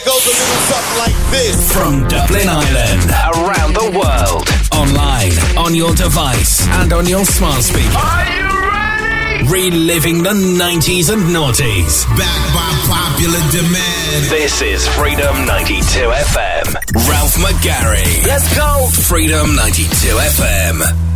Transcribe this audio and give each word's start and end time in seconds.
it 0.00 0.06
goes 0.06 0.24
a 0.24 0.32
little 0.32 0.62
something 0.70 0.98
like 0.98 1.18
this. 1.30 1.72
From 1.72 2.08
Dublin 2.08 2.48
Island, 2.48 3.10
around 3.36 3.72
the 3.74 3.88
world, 3.92 4.48
online, 4.72 5.32
on 5.58 5.74
your 5.74 5.94
device, 5.94 6.66
and 6.80 6.92
on 6.92 7.06
your 7.06 7.24
smart 7.24 7.62
speaker. 7.62 7.98
Are 7.98 8.24
you 8.32 8.48
ready? 8.70 9.48
Reliving 9.48 10.22
the 10.22 10.30
90s 10.32 11.12
and 11.12 11.22
noughties. 11.34 12.06
Backed 12.16 12.54
by 12.54 12.70
popular 12.88 13.40
demand. 13.50 14.24
This 14.30 14.62
is 14.62 14.86
Freedom 14.88 15.34
92 15.46 15.82
FM. 15.84 16.74
Ralph 17.08 17.36
McGarry. 17.36 18.26
Let's 18.26 18.54
go. 18.56 18.88
Freedom 18.92 19.54
92 19.54 19.88
FM. 20.16 21.09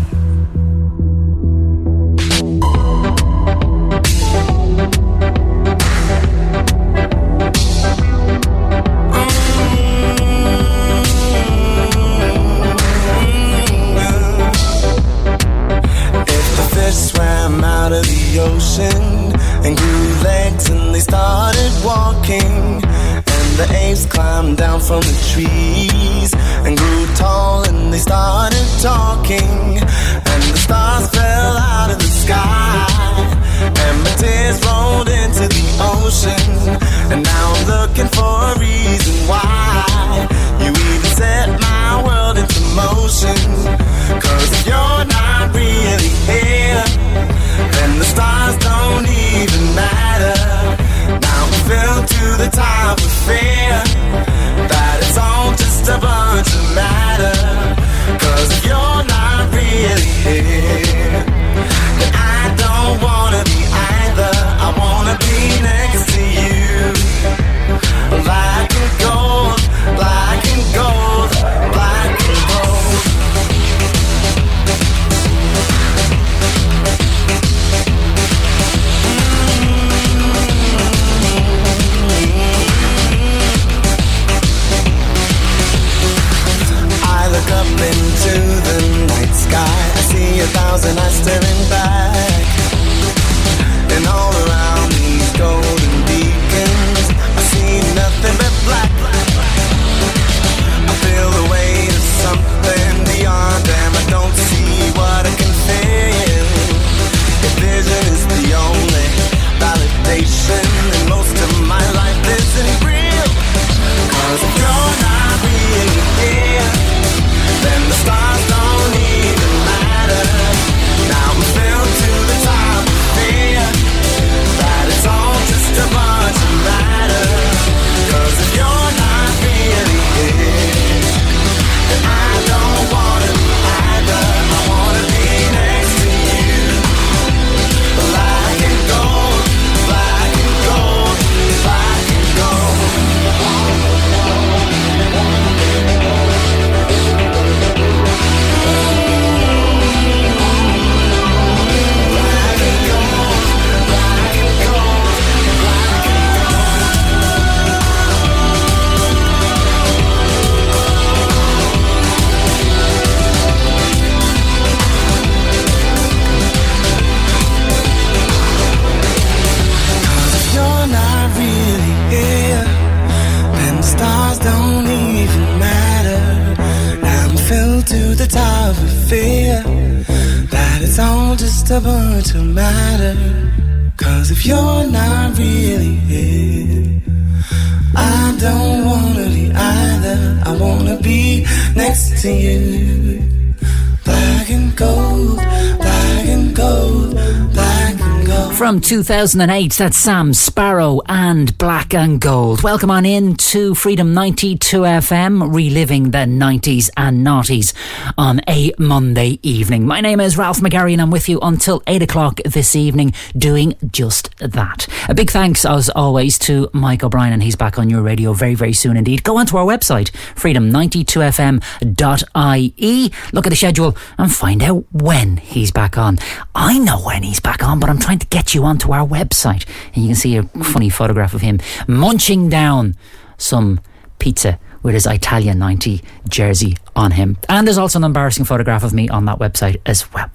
2008, 198.84 199.72
that's 199.72 199.96
Sam 199.96 200.32
Sparro 200.32 200.73
and 200.84 201.56
Black 201.56 201.94
and 201.94 202.20
Gold. 202.20 202.62
Welcome 202.62 202.90
on 202.90 203.06
in 203.06 203.36
to 203.36 203.74
Freedom 203.74 204.12
92 204.12 204.80
FM, 204.80 205.54
reliving 205.54 206.10
the 206.10 206.18
90s 206.18 206.90
and 206.96 207.24
noughties 207.26 207.72
on 208.18 208.42
a 208.48 208.72
Monday 208.78 209.38
evening. 209.42 209.86
My 209.86 210.02
name 210.02 210.20
is 210.20 210.36
Ralph 210.36 210.60
McGarry 210.60 210.92
and 210.92 211.00
I'm 211.00 211.10
with 211.10 211.26
you 211.28 211.40
until 211.40 211.82
8 211.86 212.02
o'clock 212.02 212.40
this 212.44 212.76
evening 212.76 213.14
doing 213.36 213.74
just 213.92 214.36
that. 214.38 214.86
A 215.08 215.14
big 215.14 215.30
thanks, 215.30 215.64
as 215.64 215.88
always, 215.88 216.38
to 216.40 216.68
Mike 216.74 217.02
O'Brien 217.02 217.32
and 217.32 217.42
he's 217.42 217.56
back 217.56 217.78
on 217.78 217.88
your 217.88 218.02
radio 218.02 218.34
very, 218.34 218.54
very 218.54 218.74
soon 218.74 218.98
indeed. 218.98 219.22
Go 219.22 219.38
onto 219.38 219.56
our 219.56 219.64
website, 219.64 220.10
freedom92fm.ie. 220.34 223.12
Look 223.32 223.46
at 223.46 223.50
the 223.50 223.56
schedule 223.56 223.96
and 224.18 224.30
find 224.30 224.62
out 224.62 224.84
when 224.92 225.38
he's 225.38 225.70
back 225.70 225.96
on. 225.96 226.18
I 226.54 226.78
know 226.78 227.00
when 227.00 227.22
he's 227.22 227.40
back 227.40 227.62
on, 227.62 227.80
but 227.80 227.88
I'm 227.88 227.98
trying 227.98 228.18
to 228.18 228.26
get 228.26 228.54
you 228.54 228.64
onto 228.64 228.92
our 228.92 229.06
website. 229.06 229.64
And 229.94 230.04
you 230.04 230.08
can 230.08 230.16
see 230.16 230.36
a 230.36 230.42
funny 230.74 230.90
photograph 230.90 231.34
of 231.34 231.40
him 231.40 231.60
munching 231.86 232.48
down 232.48 232.96
some 233.38 233.78
pizza 234.18 234.58
with 234.82 234.94
his 234.94 235.06
Italia 235.06 235.54
90 235.54 236.02
jersey 236.28 236.76
on 236.96 237.12
him. 237.12 237.36
And 237.48 237.64
there's 237.64 237.78
also 237.78 238.00
an 238.00 238.04
embarrassing 238.04 238.44
photograph 238.44 238.82
of 238.82 238.92
me 238.92 239.08
on 239.08 239.24
that 239.26 239.38
website 239.38 239.80
as 239.86 240.12
well. 240.12 240.28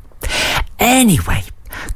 Anyway, 0.79 1.43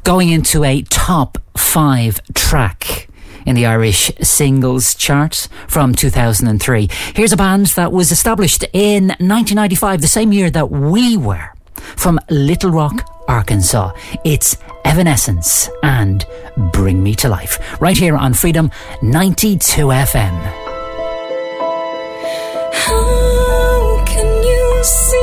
going 0.03 0.27
into 0.27 0.65
a 0.65 0.81
top 0.81 1.37
five 1.55 2.19
track 2.33 3.07
in 3.45 3.55
the 3.55 3.65
Irish 3.65 4.11
singles 4.21 4.93
chart 4.93 5.47
from 5.69 5.95
2003. 5.95 6.89
Here's 7.15 7.31
a 7.31 7.37
band 7.37 7.67
that 7.67 7.93
was 7.93 8.11
established 8.11 8.65
in 8.73 9.07
1995, 9.19 10.01
the 10.01 10.07
same 10.07 10.33
year 10.33 10.49
that 10.49 10.69
we 10.69 11.15
were, 11.15 11.53
from 11.95 12.19
Little 12.29 12.71
Rock, 12.71 13.09
Arkansas. 13.27 13.91
It's 14.23 14.57
Evanescence 14.85 15.69
and 15.81 16.25
Bring 16.71 17.01
Me 17.01 17.15
to 17.15 17.29
Life, 17.29 17.81
right 17.81 17.97
here 17.97 18.15
on 18.17 18.33
Freedom 18.33 18.69
92 19.01 19.87
FM. 19.87 20.35
How 22.73 24.03
can 24.05 24.43
you 24.43 24.83
see 24.83 25.22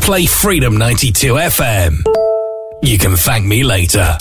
Play 0.00 0.26
Freedom 0.26 0.76
92 0.76 1.34
FM. 1.34 2.02
You 2.82 2.98
can 2.98 3.16
thank 3.16 3.44
me 3.46 3.64
later. 3.64 4.18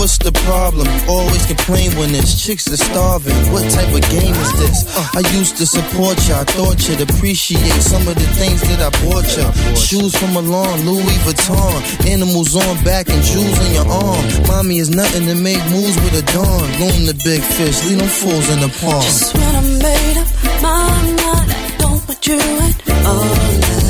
What's 0.00 0.16
the 0.16 0.32
problem? 0.48 0.88
Always 1.06 1.44
complain 1.44 1.92
when 2.00 2.10
there's 2.12 2.32
chicks 2.32 2.64
that 2.64 2.80
starving. 2.80 3.36
What 3.52 3.68
type 3.68 3.92
of 3.92 4.00
game 4.08 4.32
is 4.32 4.52
this? 4.56 4.78
I 5.12 5.20
used 5.36 5.60
to 5.60 5.66
support 5.66 6.16
you. 6.26 6.34
I 6.40 6.44
thought 6.56 6.80
you'd 6.88 7.04
appreciate 7.04 7.80
some 7.84 8.08
of 8.08 8.16
the 8.16 8.28
things 8.40 8.64
that 8.72 8.80
I 8.80 8.90
bought 9.04 9.28
you. 9.36 9.46
Shoes 9.76 10.16
from 10.16 10.32
Milan, 10.32 10.88
Louis 10.88 11.18
Vuitton, 11.28 12.08
animals 12.08 12.56
on 12.56 12.82
back 12.82 13.10
and 13.12 13.22
jewels 13.22 13.58
on 13.60 13.70
your 13.76 13.88
arm. 13.92 14.24
Mommy 14.48 14.78
is 14.78 14.88
nothing 14.88 15.28
to 15.28 15.36
make 15.36 15.62
moves 15.68 15.96
with 16.00 16.16
a 16.16 16.24
dawn. 16.32 16.64
Loom 16.80 17.04
the 17.04 17.16
big 17.22 17.42
fish, 17.42 17.84
leave 17.84 17.98
them 18.00 18.08
fools 18.08 18.48
in 18.48 18.60
the 18.64 18.72
pond. 18.80 19.04
Just 19.04 19.36
when 19.36 19.54
I 19.54 19.62
made 19.84 20.16
up 20.16 20.30
my 20.64 20.88
mind, 21.20 21.52
I 21.52 21.76
don't 21.78 22.00
want 22.08 22.26
you 22.26 22.40
at 22.40 22.76
all 23.04 23.89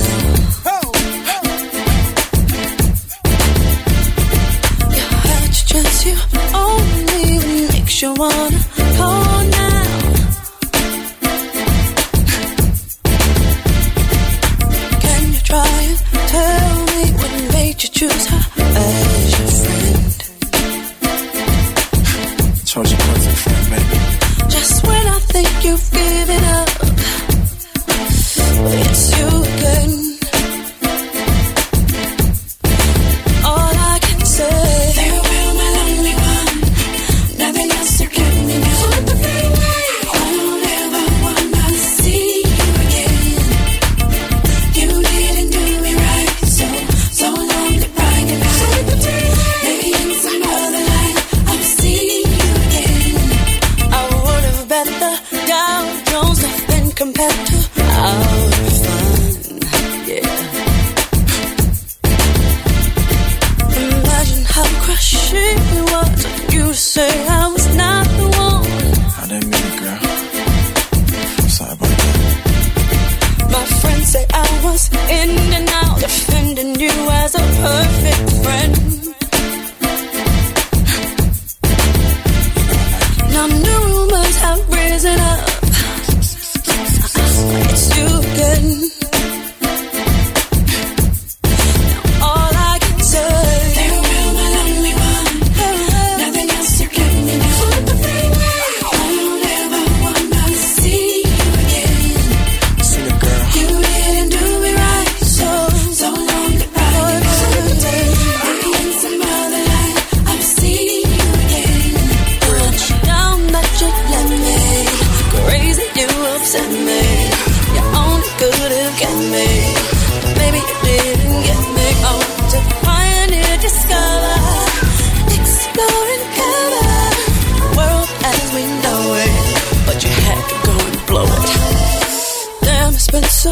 you 6.07 6.17
only 6.55 7.69
makes 7.73 8.01
you 8.03 8.13
wanna 8.15 8.59
call 8.97 9.45
now. 9.45 9.85
Can 15.05 15.33
you 15.33 15.41
try 15.51 15.67
and 15.89 15.99
tell 16.35 16.75
me 16.91 17.03
what 17.19 17.33
made 17.53 17.83
you 17.83 17.89
choose 17.91 18.27
her 18.33 18.43
as 18.59 19.39
your 19.39 19.49
friend? 19.61 20.19
Chose 22.67 22.91
your 22.93 23.01
perfect 23.01 23.39
friend, 23.45 23.65
baby. 23.71 23.99
Just 24.49 24.87
when 24.87 25.07
I 25.07 25.19
think 25.35 25.51
you've 25.65 25.91
given 25.91 26.45
up, 26.59 26.69
it's 28.73 29.19
you 29.19 29.30
you 66.71 66.75
say 66.75 67.11
I 67.27 67.49
was 67.49 67.67
not 67.75 68.07
the 68.19 68.27
one. 68.47 68.67
I 69.23 69.27
didn't 69.31 69.51
mean 69.51 69.67
it, 69.71 69.77
girl. 69.83 70.01
Sorry 71.57 71.73
about 71.73 71.95
that. 72.01 72.27
My 73.57 73.65
friends 73.81 74.07
say 74.13 74.25
I 74.33 74.49
was 74.65 74.83
in 75.19 75.31
and 75.59 75.69
out, 75.83 75.99
defending 75.99 76.79
you 76.79 76.95
as 77.23 77.35
a 77.35 77.45
perfect 77.67 78.27
friend. 78.45 78.73
Now 83.35 83.47
new 83.67 83.81
rumors 83.95 84.37
have 84.47 84.63
risen 84.79 85.19
up. 85.33 85.41
It's 87.73 87.87
you 87.97 88.07
again. 88.31 89.10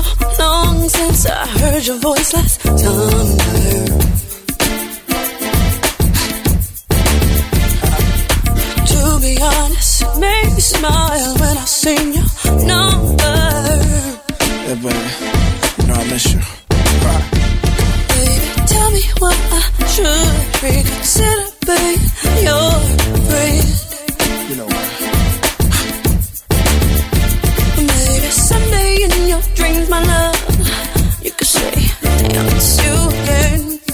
So 0.02 0.42
long 0.42 0.88
since 0.88 1.26
I 1.26 1.46
heard 1.46 1.86
your 1.86 1.98
voice 1.98 2.32
last 2.34 2.60
summer. 2.62 4.28
To 8.90 9.20
be 9.20 9.38
honest, 9.40 10.02
it 10.02 10.18
made 10.18 10.52
me 10.54 10.60
smile 10.60 11.34
when 11.40 11.56
I 11.56 11.64
seen 11.64 12.12
your 12.12 12.26
number. 12.66 13.38
Yeah, 14.66 14.74
baby. 14.82 15.08
You 15.78 15.86
know 15.88 15.94
I 15.94 16.04
miss 16.10 16.26
you. 16.32 16.40
Baby, 18.14 18.48
tell 18.66 18.90
me 18.90 19.02
what 19.18 19.38
I 19.52 19.86
should 19.94 20.62
reconsider 20.62 21.48
being 21.66 22.00
your 22.44 22.72
friend. 23.28 23.87
Dreams, 29.68 29.88
my 29.88 30.02
love, 30.02 31.22
you 31.22 31.30
could 31.30 31.46
say, 31.46 31.70
damn, 32.02 32.46
it's 32.56 32.84
you 32.84 33.08
again. 33.08 33.87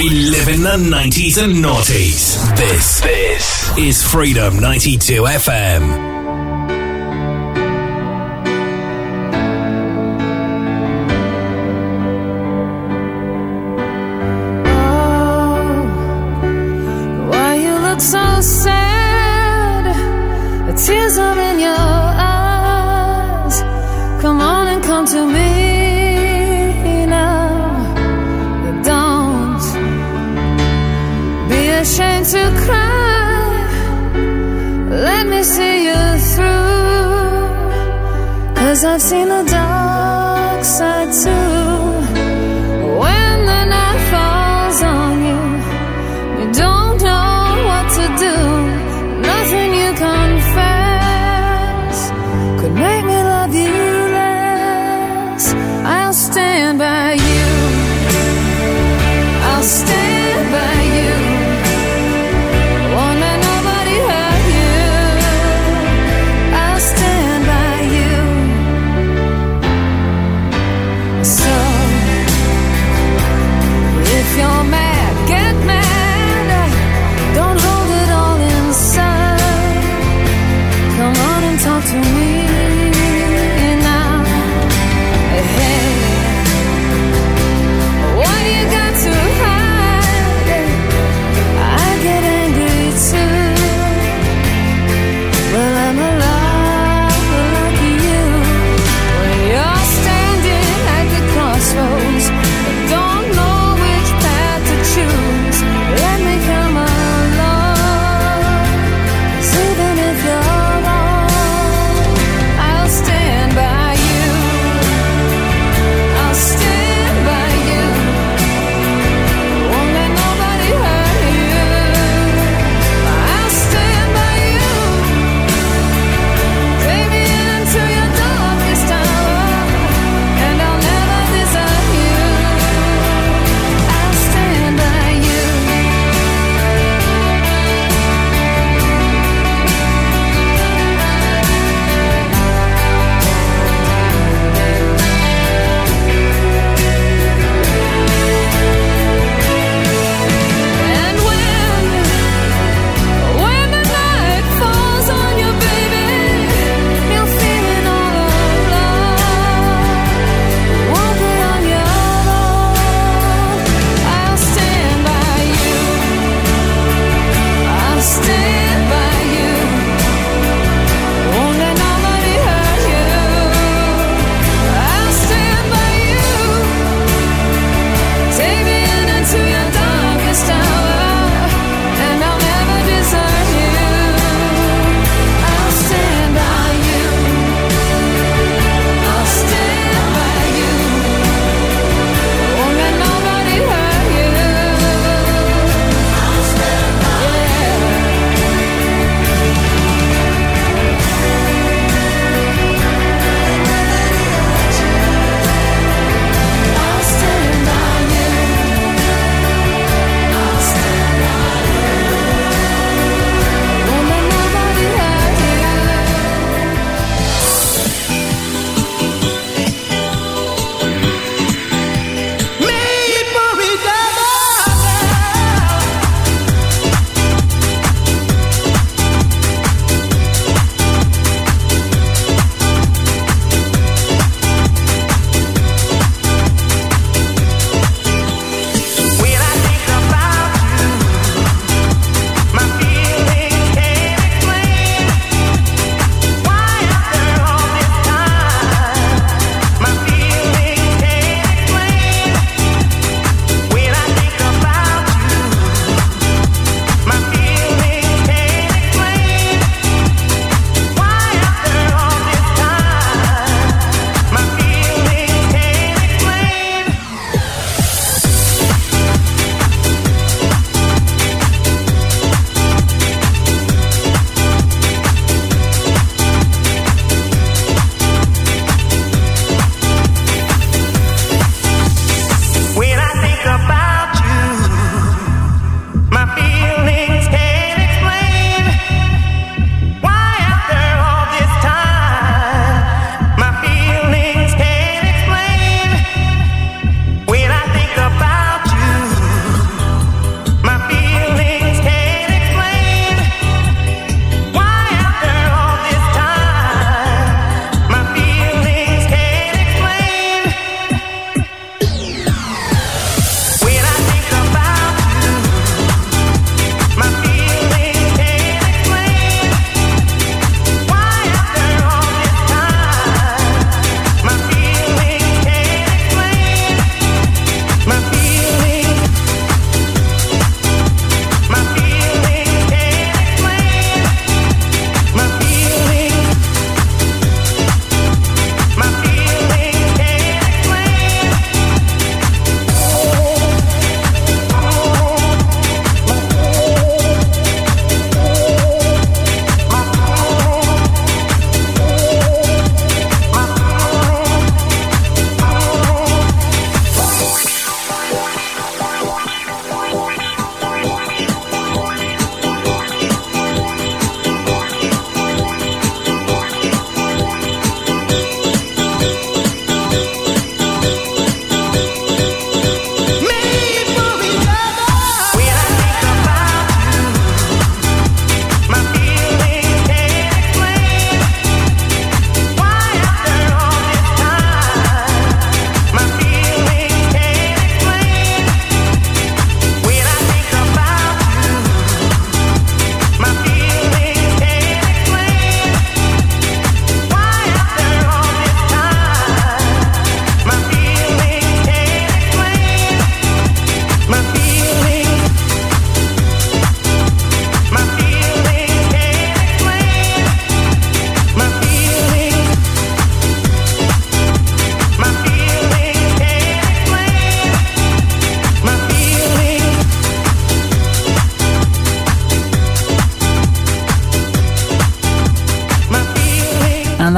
We 0.00 0.08
live 0.08 0.48
in 0.48 0.62
the 0.62 0.96
90s 0.96 1.36
and 1.44 1.62
noughties. 1.62 2.56
This, 2.56 3.02
this 3.02 3.76
is 3.76 4.02
Freedom 4.02 4.58
92 4.58 5.24
FM. 5.24 6.19
Cause 38.80 38.86
I've 38.86 39.02
seen 39.02 39.28
the 39.28 39.42
dark 39.42 40.64
side 40.64 41.12
too. 41.12 41.49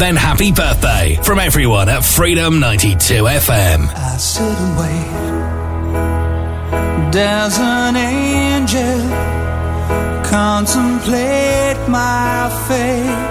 Then 0.01 0.15
happy 0.15 0.51
birthday 0.51 1.15
from 1.21 1.37
everyone 1.37 1.87
at 1.87 2.03
Freedom 2.03 2.59
92 2.59 3.23
FM. 3.23 3.87
I 3.93 4.17
sit 4.17 4.41
and 4.41 4.77
wait. 4.79 5.11
Does 7.11 7.59
an 7.59 7.95
angel 7.95 8.99
contemplate 10.25 11.77
my 11.87 12.49
fate? 12.67 13.29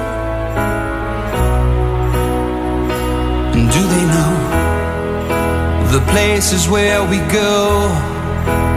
Do 3.75 3.83
they 3.93 4.05
know 4.15 4.35
the 5.91 6.01
places 6.13 6.69
where 6.69 7.03
we 7.05 7.19
go 7.33 7.89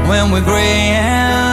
when 0.10 0.32
we're 0.32 0.44
gray 0.44 0.98
and 0.98 1.53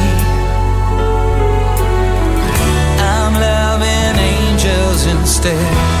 instead. 5.43 6.00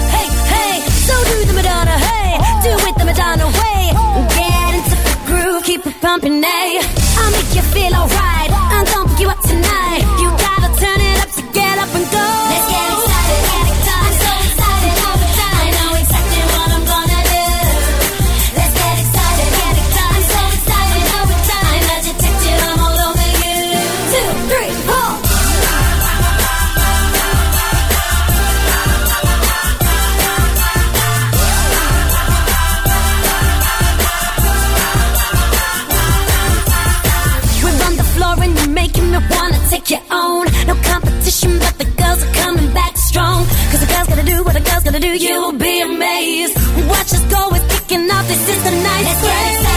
you'll 45.21 45.53
be 45.53 45.81
amazed. 45.81 46.55
Watch 46.89 47.13
us 47.13 47.25
go, 47.31 47.49
we're 47.51 47.67
kicking 47.69 48.09
off, 48.09 48.27
this 48.27 48.49
is 48.49 48.63
the 48.63 48.71
night. 48.71 49.03
Let's 49.03 49.70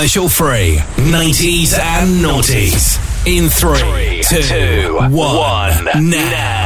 commercial 0.00 0.30
free. 0.30 0.78
90s 0.96 1.78
and 1.78 2.24
noughties. 2.24 2.96
In 3.26 3.50
three, 3.50 4.22
two, 4.22 4.96
one, 5.14 6.08
now. 6.08 6.59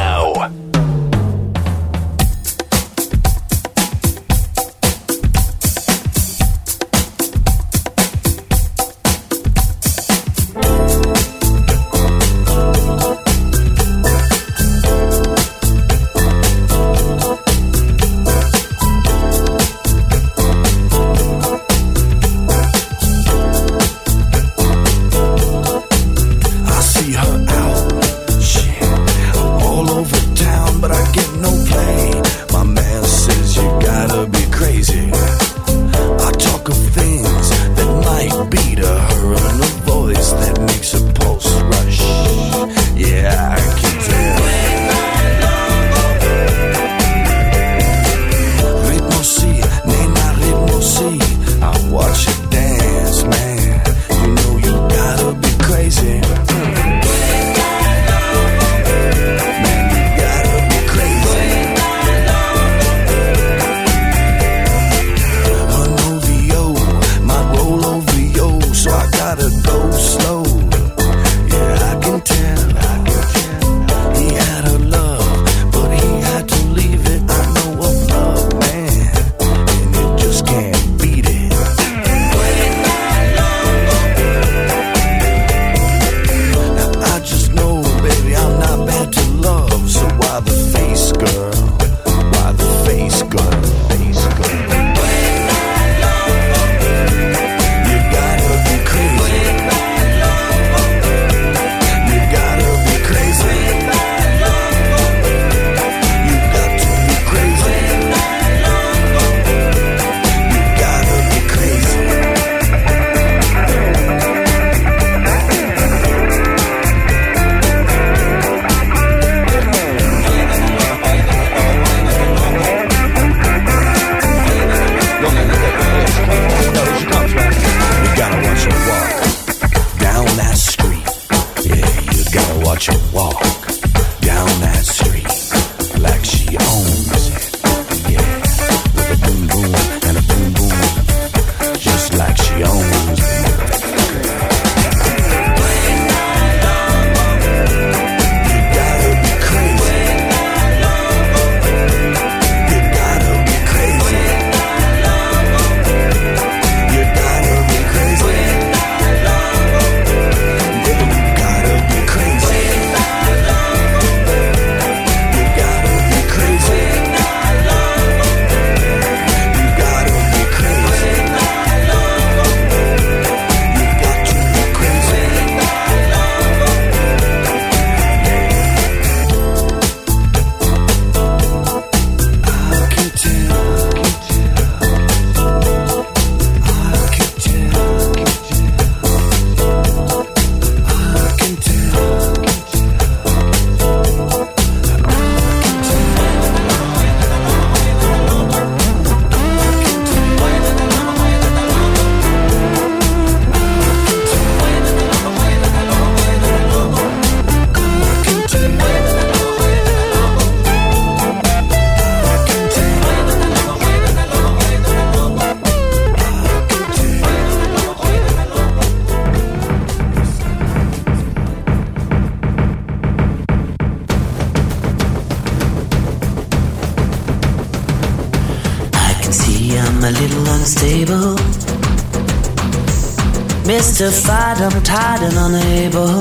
justified, 234.05 234.61
I'm 234.61 234.83
tired 234.83 235.23
and 235.23 235.35
unable 235.39 236.21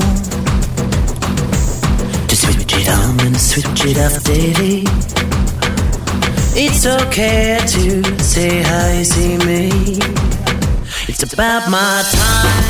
to 2.29 2.35
switch 2.35 2.73
it 2.77 2.87
on 2.87 3.19
and 3.19 3.35
switch 3.35 3.83
it 3.85 3.97
off 3.97 4.23
daily. 4.23 4.83
It's 6.55 6.85
okay 6.85 7.59
to 7.59 8.19
say 8.23 8.63
how 8.63 8.87
you 8.87 9.03
see 9.03 9.37
me. 9.39 9.99
It's 11.09 11.23
about 11.23 11.69
my 11.69 12.03
time. 12.09 12.62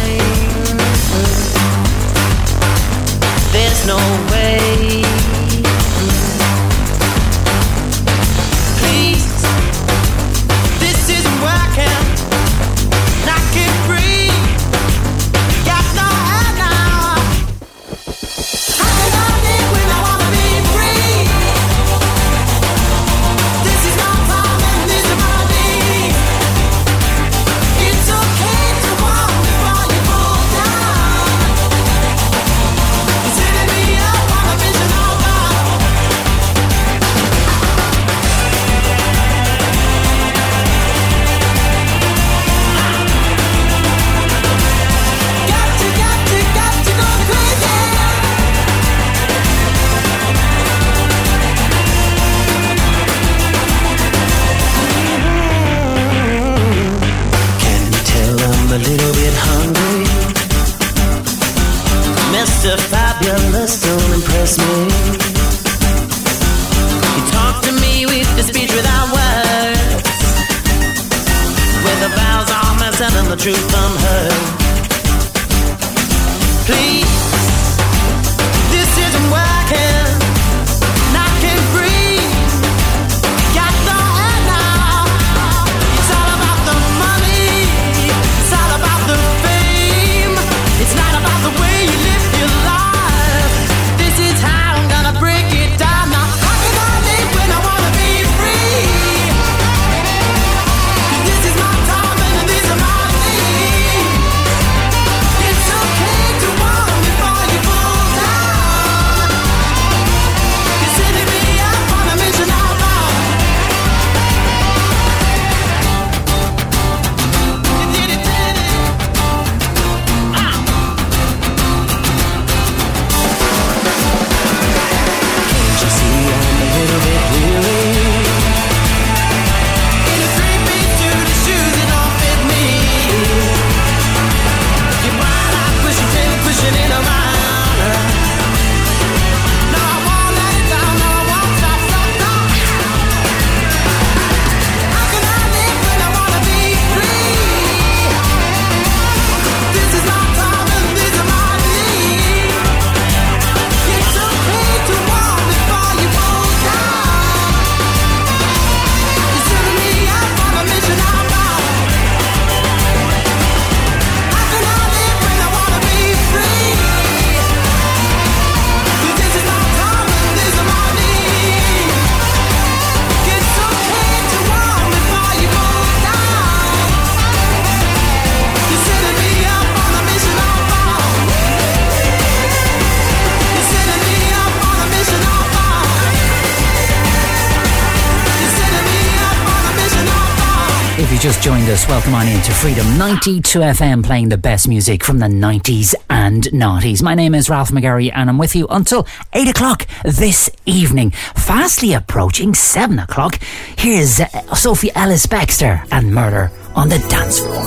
course, 191.83 191.89
welcome 191.89 192.13
on 192.13 192.27
into 192.27 192.51
Freedom 192.51 192.97
92 192.97 193.59
FM, 193.59 194.03
playing 194.03 194.29
the 194.29 194.37
best 194.37 194.67
music 194.67 195.03
from 195.03 195.19
the 195.19 195.27
90s 195.27 195.95
and 196.09 196.43
noughties. 196.45 197.01
My 197.01 197.15
name 197.15 197.35
is 197.35 197.49
Ralph 197.49 197.69
McGarry, 197.71 198.11
and 198.13 198.29
I'm 198.29 198.37
with 198.37 198.55
you 198.55 198.67
until 198.67 199.07
8 199.33 199.49
o'clock 199.49 199.87
this 200.03 200.49
evening. 200.65 201.11
Fastly 201.11 201.93
approaching 201.93 202.53
7 202.53 202.99
o'clock, 202.99 203.39
here's 203.77 204.19
uh, 204.19 204.27
Sophie 204.55 204.91
Ellis-Bextor 204.95 205.87
and 205.91 206.13
Murder 206.13 206.51
on 206.75 206.89
the 206.89 206.99
Dance 207.09 207.39
Floor. 207.39 207.63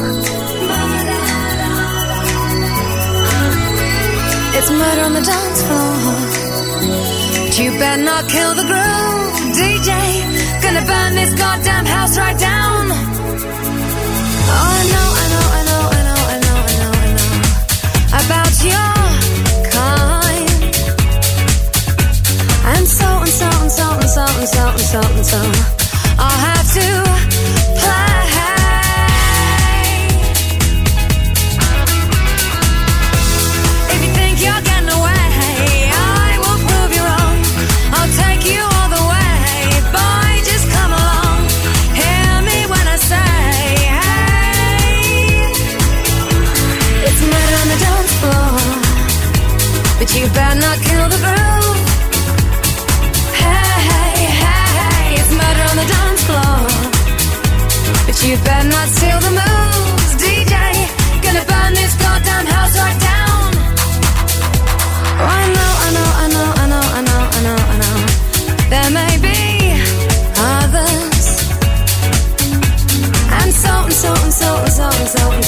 It's 4.59 4.71
murder 4.71 5.03
on 5.03 5.12
the 5.12 5.21
dance 5.21 5.62
floor. 5.62 5.97
But 7.45 7.59
you 7.59 7.71
better 7.79 8.03
not 8.03 8.29
kill 8.29 8.55
the 8.55 8.62
groove, 8.62 9.57
DJ. 9.57 10.62
Gonna 10.62 10.87
burn 10.87 11.14
this 11.14 11.35
goddamn 11.35 11.87
house 11.87 12.17
right 12.17 12.39
down 12.39 12.66
something, 24.16 24.47
something, 24.47 24.78
something, 24.78 25.24
something. 25.24 25.62
I'll 26.18 26.30
have 26.30 26.72
to 26.74 27.36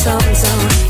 song. 0.09 0.35
So 0.35 0.88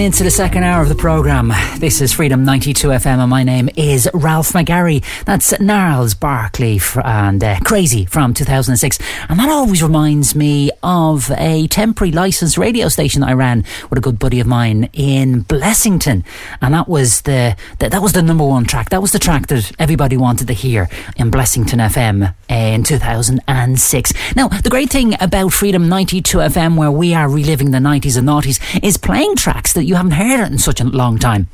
on 0.00 0.06
into 0.06 0.24
the 0.24 0.30
second 0.30 0.64
hour 0.64 0.82
of 0.82 0.88
the 0.88 0.94
programme. 0.94 1.52
This 1.78 2.00
is 2.00 2.12
Freedom 2.12 2.44
92 2.44 2.88
FM 2.88 3.18
and 3.18 3.30
my 3.30 3.42
name 3.42 3.68
is 3.76 4.08
Ralph 4.14 4.52
McGarry. 4.52 5.04
That's 5.24 5.58
Gnarls 5.60 6.14
Barkley 6.14 6.80
and 7.04 7.42
uh, 7.42 7.58
Crazy 7.64 8.04
from 8.06 8.32
2006. 8.32 8.98
And 9.28 9.38
that 9.38 9.48
always 9.48 9.82
reminds 9.82 10.34
me 10.34 10.70
of 10.82 11.30
a 11.32 11.66
temporary 11.68 12.12
licensed 12.12 12.56
radio 12.56 12.88
station 12.88 13.20
that 13.20 13.30
I 13.30 13.34
ran 13.34 13.64
with 13.90 13.98
a 13.98 14.02
good 14.02 14.18
buddy 14.18 14.40
of 14.40 14.46
mine 14.46 14.88
in 14.92 15.44
Blessington. 15.44 16.24
And 16.62 16.74
that 16.74 16.88
was 16.88 17.22
the, 17.22 17.56
the 17.78 17.88
that 17.88 18.02
was 18.02 18.12
the 18.12 18.22
number 18.22 18.46
one 18.46 18.64
track. 18.64 18.90
That 18.90 19.02
was 19.02 19.12
the 19.12 19.18
track 19.18 19.48
that 19.48 19.72
everybody 19.78 20.16
wanted 20.16 20.46
to 20.46 20.54
hear 20.54 20.88
in 21.16 21.30
Blessington 21.30 21.78
FM 21.78 22.34
in 22.68 22.82
2006. 22.82 24.12
Now, 24.36 24.48
the 24.48 24.70
great 24.70 24.90
thing 24.90 25.14
about 25.20 25.52
Freedom 25.52 25.88
92 25.88 26.38
FM, 26.38 26.76
where 26.76 26.90
we 26.90 27.14
are 27.14 27.28
reliving 27.28 27.70
the 27.70 27.78
90s 27.78 28.16
and 28.16 28.28
noughties, 28.28 28.60
is 28.82 28.96
playing 28.96 29.36
tracks 29.36 29.72
that 29.72 29.84
you 29.84 29.94
haven't 29.94 30.12
heard 30.12 30.50
in 30.50 30.58
such 30.58 30.80
a 30.80 30.84
long 30.84 31.18
time. 31.18 31.48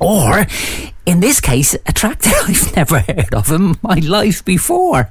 Or, 0.00 0.46
in 1.04 1.20
this 1.20 1.40
case, 1.40 1.74
a 1.86 1.92
track 1.92 2.20
that 2.20 2.44
I've 2.48 2.74
never 2.74 3.00
heard 3.00 3.34
of 3.34 3.52
in 3.52 3.76
my 3.82 3.96
life 3.96 4.42
before. 4.44 5.10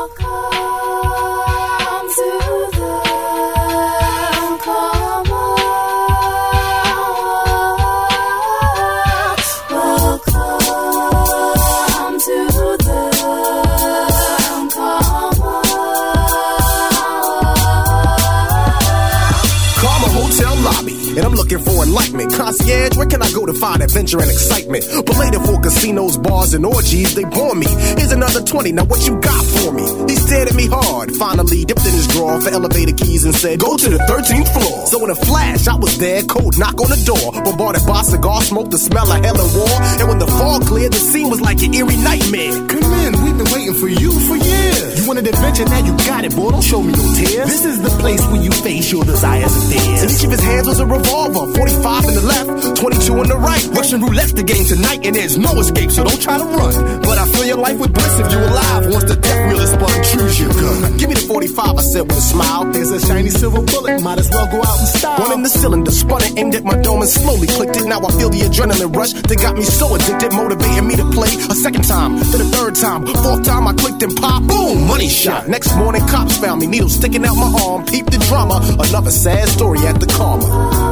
Karma 19.78 20.08
Hotel 20.18 20.56
lobby, 20.64 21.10
and 21.12 21.20
I'm 21.20 21.36
looking 21.36 21.60
for 21.60 21.79
enlightenment. 21.90 22.32
Concierge, 22.34 22.96
where 22.96 23.08
can 23.08 23.22
I 23.22 23.32
go 23.32 23.46
to 23.46 23.54
find 23.54 23.82
adventure 23.82 24.22
and 24.22 24.30
excitement? 24.30 24.86
But 25.06 25.18
later 25.18 25.40
for 25.42 25.60
casinos, 25.60 26.18
bars, 26.18 26.54
and 26.54 26.66
orgies, 26.66 27.16
they 27.16 27.26
bore 27.26 27.56
me. 27.56 27.66
Here's 27.98 28.12
another 28.12 28.42
20, 28.42 28.72
now 28.74 28.86
what 28.86 29.06
you 29.08 29.20
got 29.20 29.44
for 29.58 29.74
me? 29.74 29.84
He 30.08 30.16
stared 30.16 30.48
at 30.50 30.56
me 30.56 30.68
hard, 30.70 31.16
finally 31.16 31.66
dipped 31.66 31.86
in 31.86 31.94
his 31.94 32.08
drawer 32.08 32.40
for 32.40 32.50
elevator 32.50 32.94
keys 32.94 33.26
and 33.26 33.34
said, 33.34 33.60
Go 33.60 33.76
to 33.76 33.90
the 33.90 33.98
13th 33.98 34.50
floor. 34.54 34.86
So 34.86 35.04
in 35.04 35.10
a 35.10 35.16
flash, 35.16 35.68
I 35.68 35.76
was 35.76 35.98
there, 35.98 36.22
cold 36.24 36.58
knock 36.60 36.80
on 36.80 36.90
the 36.94 37.02
door. 37.04 37.34
Bombarded 37.44 37.86
by 37.86 38.04
cigar 38.04 38.42
smoke, 38.42 38.70
the 38.70 38.78
smell 38.78 39.12
of 39.12 39.26
hell 39.26 39.40
and 39.42 39.52
war. 39.58 39.78
And 40.00 40.08
when 40.08 40.20
the 40.20 40.28
fog 40.28 40.66
cleared, 40.66 40.94
the 40.94 41.02
scene 41.02 41.30
was 41.30 41.42
like 41.42 41.62
an 41.64 41.74
eerie 41.74 41.98
nightmare. 41.98 42.54
Come 42.70 42.86
in, 43.02 43.12
we've 43.24 43.38
been 43.38 43.52
waiting 43.52 43.74
for 43.74 43.90
you 43.90 44.14
for 44.14 44.38
years. 44.38 45.02
You 45.02 45.08
wanted 45.08 45.28
adventure, 45.28 45.66
now 45.66 45.82
you 45.82 45.98
got 46.06 46.24
it, 46.24 46.36
boy. 46.36 46.52
Don't 46.52 46.64
show 46.64 46.82
me 46.84 46.94
no 46.94 47.06
tears. 47.18 47.50
This 47.50 47.66
is 47.66 47.82
the 47.82 47.90
place 47.98 48.22
where 48.30 48.42
you 48.42 48.52
face 48.52 48.92
your 48.92 49.04
desires 49.04 49.50
and 49.50 49.66
fears. 49.74 50.02
And 50.04 50.12
each 50.12 50.24
of 50.24 50.32
his 50.32 50.44
hands 50.44 50.68
was 50.68 50.80
a 50.80 50.86
revolver, 50.86 51.50
45 51.58 51.79
in 51.80 52.16
the 52.16 52.26
left, 52.26 52.76
22 52.76 53.22
in 53.24 53.28
the 53.30 53.38
right. 53.38 53.64
Russian 53.72 54.02
roulette's 54.02 54.34
the 54.34 54.44
game 54.44 54.66
tonight, 54.66 55.06
and 55.06 55.16
there's 55.16 55.38
no 55.38 55.52
escape, 55.60 55.92
so 55.92 56.04
don't 56.04 56.22
try 56.22 56.38
to 56.38 56.44
run. 56.44 56.74
But 57.02 57.18
I 57.18 57.26
fill 57.32 57.46
your 57.46 57.58
life 57.58 57.80
with 57.80 57.94
bliss 57.94 58.20
if 58.20 58.32
you're 58.32 58.44
alive. 58.44 58.92
Once 58.92 59.06
the 59.08 59.16
death 59.16 59.42
wheel 59.48 59.62
is 59.64 59.72
spun, 59.72 59.96
choose 60.12 60.40
your 60.40 60.52
gun. 60.52 60.98
Give 60.98 61.08
me 61.08 61.16
the 61.16 61.26
45, 61.28 61.78
I 61.78 61.82
said 61.82 62.04
with 62.04 62.18
a 62.18 62.22
smile. 62.22 62.66
There's 62.72 62.92
a 62.92 63.00
shiny 63.00 63.30
silver 63.30 63.62
bullet, 63.62 64.02
might 64.02 64.20
as 64.20 64.30
well 64.30 64.48
go 64.52 64.60
out 64.60 64.80
in 64.80 64.88
style. 64.88 65.20
One 65.20 65.32
in 65.32 65.44
the 65.44 65.50
cylinder, 65.50 65.92
spun 65.92 66.22
it, 66.24 66.38
aimed 66.38 66.56
at 66.56 66.64
my 66.64 66.76
dome 66.82 67.02
and 67.02 67.10
slowly 67.10 67.48
clicked 67.48 67.78
it. 67.78 67.86
Now 67.86 68.00
I 68.04 68.12
feel 68.20 68.30
the 68.30 68.42
adrenaline 68.44 68.96
rush 68.96 69.14
that 69.14 69.38
got 69.40 69.56
me 69.56 69.64
so 69.64 69.96
addicted, 69.96 70.34
motivating 70.34 70.88
me 70.88 70.96
to 70.98 71.06
play 71.12 71.32
a 71.32 71.56
second 71.56 71.88
time, 71.88 72.20
then 72.20 72.42
a 72.42 72.50
third 72.52 72.76
time, 72.76 73.06
fourth 73.24 73.44
time 73.44 73.68
I 73.68 73.74
clicked 73.74 74.04
and 74.04 74.16
pop, 74.16 74.44
boom, 74.44 74.88
money 74.88 75.08
shot. 75.08 75.48
Next 75.48 75.76
morning, 75.76 76.06
cops 76.08 76.38
found 76.38 76.62
me, 76.62 76.68
needles 76.68 76.96
sticking 76.96 77.24
out 77.26 77.36
my 77.36 77.50
arm. 77.64 77.86
Peep 77.86 78.06
the 78.06 78.20
drama, 78.28 78.60
another 78.84 79.12
sad 79.12 79.48
story 79.48 79.80
at 79.88 80.00
the 80.00 80.08
karma. 80.08 80.48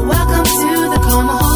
Welcome 0.07 0.45
to 0.45 0.66
the 1.25 1.46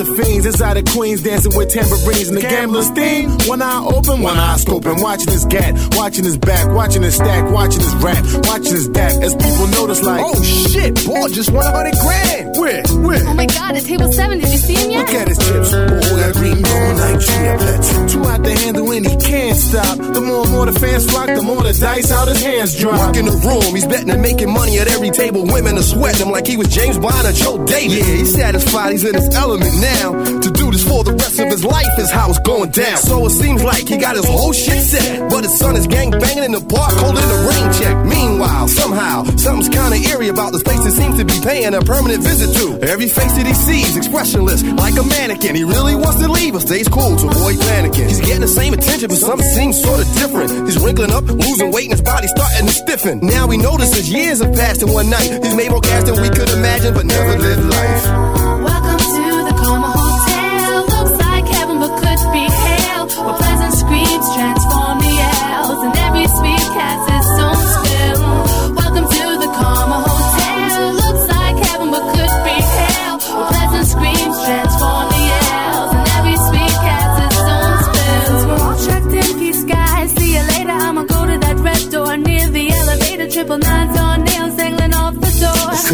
as 0.00 0.06
he 0.06 0.12
with 0.12 0.18
the 0.18 0.24
fiends. 0.24 0.46
Inside 0.46 0.76
of 0.76 0.84
Queens, 0.86 1.22
dancing 1.22 1.56
with 1.56 1.70
tambourines 1.70 2.28
and 2.28 2.36
the 2.36 2.42
gambler's 2.42 2.88
theme. 2.90 3.30
One 3.46 3.62
eye 3.62 3.84
open, 3.84 4.22
one 4.22 4.36
eye 4.36 4.56
scoping, 4.58 5.02
watching 5.02 5.32
his 5.32 5.44
gat, 5.44 5.74
watching 5.96 6.24
his 6.24 6.36
back, 6.36 6.70
watching 6.72 7.02
his 7.02 7.14
stack, 7.14 7.50
watching 7.50 7.80
his 7.80 7.94
rap, 7.96 8.24
watching 8.44 8.72
his 8.72 8.88
dap. 8.88 9.12
As 9.22 9.34
people 9.34 9.66
notice, 9.68 10.02
like, 10.02 10.22
Oh 10.24 10.42
shit, 10.42 10.94
boy, 11.06 11.28
just 11.28 11.50
won 11.50 11.64
a 11.66 11.70
hundred 11.70 11.94
grand. 12.00 12.56
Where? 12.56 12.82
Oh 12.88 13.00
where? 13.00 13.22
Oh 13.26 13.34
my 13.34 13.46
god, 13.46 13.76
at 13.76 13.84
table 13.84 14.10
seven, 14.12 14.38
did 14.38 14.50
you 14.50 14.58
see 14.58 14.74
him 14.74 14.90
yet? 14.90 14.98
Look 14.98 15.14
at 15.14 15.28
his 15.28 15.38
chips. 15.38 15.72
Oh, 15.72 16.16
that 16.16 16.34
green 16.34 16.62
going 16.62 16.96
like 16.98 17.20
triplets. 17.20 18.12
Too 18.12 18.24
out 18.24 18.42
the 18.42 18.52
handle 18.52 18.90
and 18.90 19.06
he 19.06 19.16
can't 19.16 19.56
stop. 19.56 19.98
The 19.98 20.20
more 20.20 20.42
and 20.42 20.52
more 20.52 20.66
the 20.66 20.78
fans 20.78 21.10
flock, 21.10 21.26
the 21.26 21.42
more 21.42 21.62
the 21.62 21.72
dice 21.72 22.10
out 22.12 22.28
his 22.28 22.42
hands 22.42 22.78
drop. 22.78 22.98
Walk 22.98 23.16
in 23.16 23.26
the 23.26 23.36
room, 23.44 23.74
he's 23.74 23.86
betting 23.86 24.10
and 24.10 24.22
making 24.22 24.52
money 24.52 24.78
at 24.78 24.88
every 24.88 25.10
table. 25.10 25.44
Women 25.44 25.76
are 25.78 25.82
sweating 25.82 26.26
him 26.26 26.32
like 26.32 26.46
he 26.46 26.56
was 26.56 26.68
James 26.68 26.98
Bond 26.98 27.26
or 27.26 27.32
Joe 27.32 27.64
Davis. 27.64 27.96
Yeah, 27.96 28.16
he's 28.16 28.34
satisfied, 28.34 28.92
he's 28.92 29.04
in 29.04 29.14
his 29.14 29.28
element 29.34 29.74
now. 29.84 30.08
To 30.40 30.48
do 30.50 30.70
this 30.72 30.84
for 30.86 31.04
the 31.04 31.12
rest 31.12 31.38
of 31.38 31.48
his 31.48 31.64
life 31.64 31.94
is 31.98 32.10
how 32.10 32.28
it's 32.30 32.40
going 32.40 32.70
down. 32.70 32.96
So 32.96 33.26
it 33.26 33.30
seems 33.30 33.62
like 33.62 33.86
he 33.86 33.96
got 33.96 34.16
his 34.16 34.24
whole 34.24 34.52
shit 34.52 34.80
set. 34.82 35.28
But 35.28 35.44
his 35.44 35.56
son 35.58 35.76
is 35.76 35.86
gang 35.86 36.10
banging 36.10 36.44
in 36.44 36.52
the 36.52 36.64
park, 36.64 36.92
holding 36.96 37.24
a 37.24 37.38
rain 37.48 37.68
check. 37.72 37.94
Meanwhile, 38.04 38.68
somehow, 38.68 39.24
something's 39.36 39.68
kinda 39.68 39.96
eerie 40.10 40.28
about 40.28 40.52
this 40.52 40.62
place 40.62 40.82
that 40.84 40.92
seems 40.92 41.16
to 41.18 41.24
be 41.24 41.38
paying 41.40 41.74
a 41.74 41.82
permanent 41.82 42.22
visit 42.22 42.50
to. 42.58 42.80
Every 42.82 43.08
face 43.08 43.32
that 43.36 43.46
he 43.46 43.54
sees, 43.54 43.96
expressionless, 43.96 44.62
like 44.62 44.96
a 44.96 45.04
mannequin. 45.04 45.54
He 45.54 45.64
really 45.64 45.94
wants 45.94 46.20
to 46.20 46.28
leave, 46.28 46.52
but 46.54 46.62
stays 46.62 46.88
cool 46.88 47.16
to 47.16 47.26
avoid 47.28 47.56
panicking. 47.68 48.08
He's 48.08 48.20
getting 48.20 48.46
the 48.48 48.54
same 48.60 48.72
attention, 48.72 49.08
but 49.08 49.18
something 49.18 49.46
seems 49.46 49.82
sorta 49.82 50.04
different. 50.20 50.50
He's 50.66 50.78
wrinkling 50.78 51.12
up, 51.12 51.24
losing 51.28 51.70
weight, 51.70 51.90
and 51.90 51.98
his 51.98 52.02
body's 52.02 52.30
starting 52.30 52.66
to 52.66 52.72
stiffen. 52.72 53.20
Now 53.20 53.46
we 53.46 53.56
notice 53.56 53.92
as 53.98 54.08
years 54.08 54.40
have 54.40 54.54
passed 54.54 54.82
in 54.82 54.90
one 54.92 55.10
night. 55.10 55.28
He's 55.44 55.54
made 55.54 55.70
more 55.70 55.80
cash 55.80 56.04
than 56.04 56.20
we 56.20 56.28
could 56.30 56.50
imagine, 56.50 56.94
but 56.94 57.04
never 57.06 57.38
lived 57.38 57.64
life. 57.64 58.43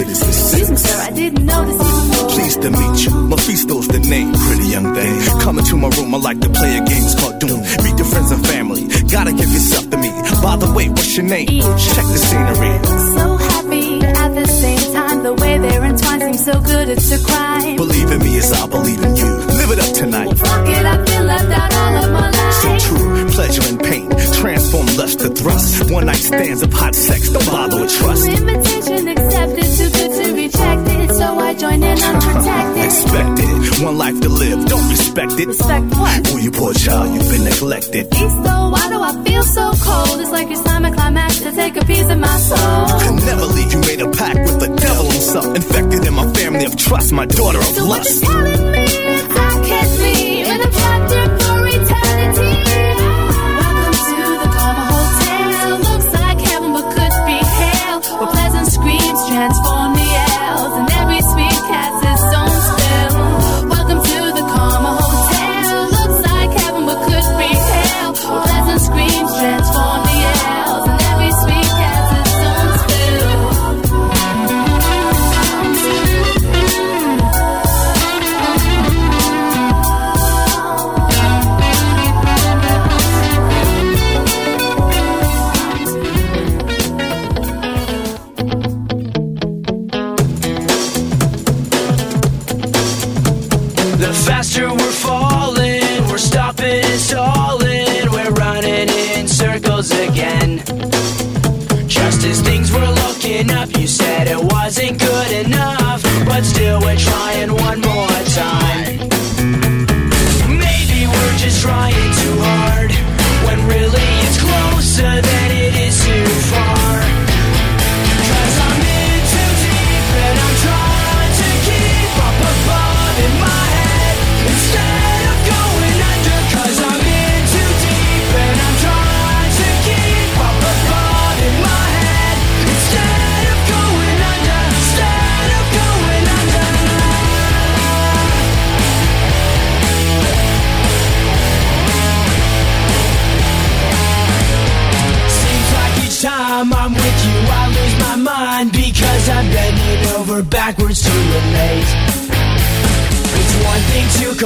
Goodness, 0.01 0.21
this 0.21 0.53
Excuse 0.53 0.71
me, 0.71 0.77
sir. 0.77 0.99
I 1.03 1.11
didn't 1.11 1.45
notice 1.45 1.77
you 1.77 2.09
before. 2.09 2.29
Pleased 2.31 2.63
to 2.63 2.71
meet 2.71 2.97
you. 3.05 3.13
Mephisto's 3.29 3.89
the 3.89 4.01
name, 4.01 4.33
pretty 4.33 4.69
young 4.73 4.95
thing. 4.95 5.13
Come 5.45 5.59
into 5.59 5.77
my 5.77 5.91
room, 5.93 6.15
I 6.15 6.19
like 6.19 6.41
to 6.41 6.49
play 6.49 6.79
a 6.79 6.83
game 6.89 7.05
it's 7.05 7.21
called 7.21 7.39
Doom. 7.39 7.61
Meet 7.85 7.97
your 8.01 8.09
friends 8.09 8.31
and 8.33 8.41
family. 8.47 8.89
Gotta 9.13 9.33
give 9.33 9.51
yourself 9.53 9.91
to 9.91 9.99
me. 9.99 10.09
By 10.41 10.57
the 10.57 10.73
way, 10.73 10.89
what's 10.89 11.15
your 11.19 11.27
name? 11.27 11.61
Check 11.93 12.07
the 12.17 12.21
scenery. 12.29 12.73
so 13.13 13.37
happy 13.37 14.01
at 14.01 14.35
the 14.41 14.47
same 14.49 14.85
time. 14.95 15.23
The 15.23 15.35
way 15.35 15.59
they're 15.59 15.85
entwined 15.85 16.23
seems 16.23 16.45
so 16.49 16.57
good, 16.63 16.89
it's 16.89 17.13
a 17.13 17.21
crime. 17.23 17.77
Believe 17.77 18.11
in 18.11 18.21
me 18.21 18.39
as 18.39 18.53
I 18.53 18.67
believe 18.69 19.03
in 19.05 19.17
you. 19.17 19.31
Live 19.61 19.71
it 19.71 19.81
up 19.85 19.93
tonight. 19.93 20.33
Fuck 20.33 20.67
it, 20.67 20.87
I've 20.87 21.05
been 21.05 21.27
left 21.27 21.51
out 21.53 21.75
all 21.77 22.05
of 22.05 22.11
my 22.13 22.40
So 22.63 22.79
true, 22.79 23.29
pleasure 23.31 23.63
and 23.71 23.81
pain. 23.81 24.11
Transform 24.41 24.87
lust 24.97 25.21
to 25.21 25.29
thrust. 25.31 25.91
One 25.91 26.07
night 26.07 26.17
stands 26.17 26.63
of 26.63 26.73
hot 26.73 26.95
sex. 26.95 27.29
Don't 27.31 27.47
bother 27.47 27.81
with 27.81 27.93
trust. 27.93 28.27
Invitation 28.29 29.09
accepted, 29.09 29.65
too 29.79 29.91
good 29.91 30.13
to 30.25 30.35
reject 30.35 30.89
it. 31.01 31.15
So 31.15 31.39
I 31.39 31.55
join 31.55 31.83
in 31.83 31.99
unprotected. 32.03 32.85
Expected. 32.85 33.85
one 33.85 33.99
life 33.99 34.21
to 34.21 34.29
live. 34.29 34.67
Don't 34.67 34.89
respect 34.91 35.33
it. 35.41 35.49
Respect 35.49 35.85
what? 35.97 36.29
Oh, 36.33 36.37
you 36.39 36.51
poor 36.51 36.73
child, 36.75 37.15
you've 37.15 37.31
been 37.31 37.45
neglected. 37.45 38.07
East 38.15 38.37
though, 38.45 38.69
why 38.75 38.89
do 38.89 39.01
I 39.01 39.13
feel 39.25 39.43
so 39.43 39.73
cold? 39.81 40.21
It's 40.21 40.31
like 40.31 40.49
you're 40.49 40.63
slamming 40.63 40.95
climax 40.95 41.41
to 41.41 41.53
take 41.53 41.77
a 41.77 41.85
piece 41.85 42.09
of 42.09 42.19
my 42.19 42.37
soul. 42.39 43.01
Could 43.01 43.25
never 43.27 43.45
leave 43.47 43.73
you 43.73 43.81
made 43.81 44.01
a 44.01 44.11
pact 44.11 44.39
with 44.41 44.61
the 44.61 44.69
devil 44.77 45.05
himself. 45.05 45.47
Infected 45.57 46.07
in 46.07 46.15
my 46.15 46.31
family 46.35 46.65
of 46.65 46.77
trust, 46.77 47.13
my 47.13 47.27
daughter 47.27 47.59
of 47.59 47.65
So 47.65 47.87
what 47.87 47.99
lust. 47.99 48.23
you're 48.23 48.33
telling 48.33 48.71
me 48.73 49.10
screams 59.41 59.59
transform 59.59 59.80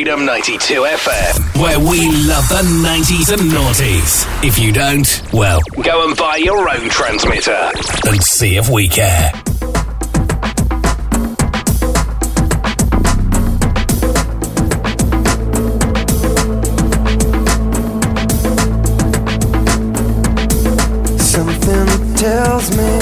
Freedom 0.00 0.24
92 0.24 0.80
FM, 0.80 1.60
where 1.60 1.78
we 1.78 2.10
love 2.26 2.48
the 2.48 2.62
90s 2.88 3.30
and 3.34 3.50
noughties. 3.52 4.42
If 4.42 4.58
you 4.58 4.72
don't, 4.72 5.22
well, 5.30 5.60
go 5.82 6.08
and 6.08 6.16
buy 6.16 6.36
your 6.36 6.70
own 6.70 6.88
transmitter 6.88 7.70
and 8.06 8.22
see 8.22 8.56
if 8.56 8.70
we 8.70 8.88
care. 8.88 9.30
Something 21.18 22.14
tells 22.16 22.70
me 22.74 22.98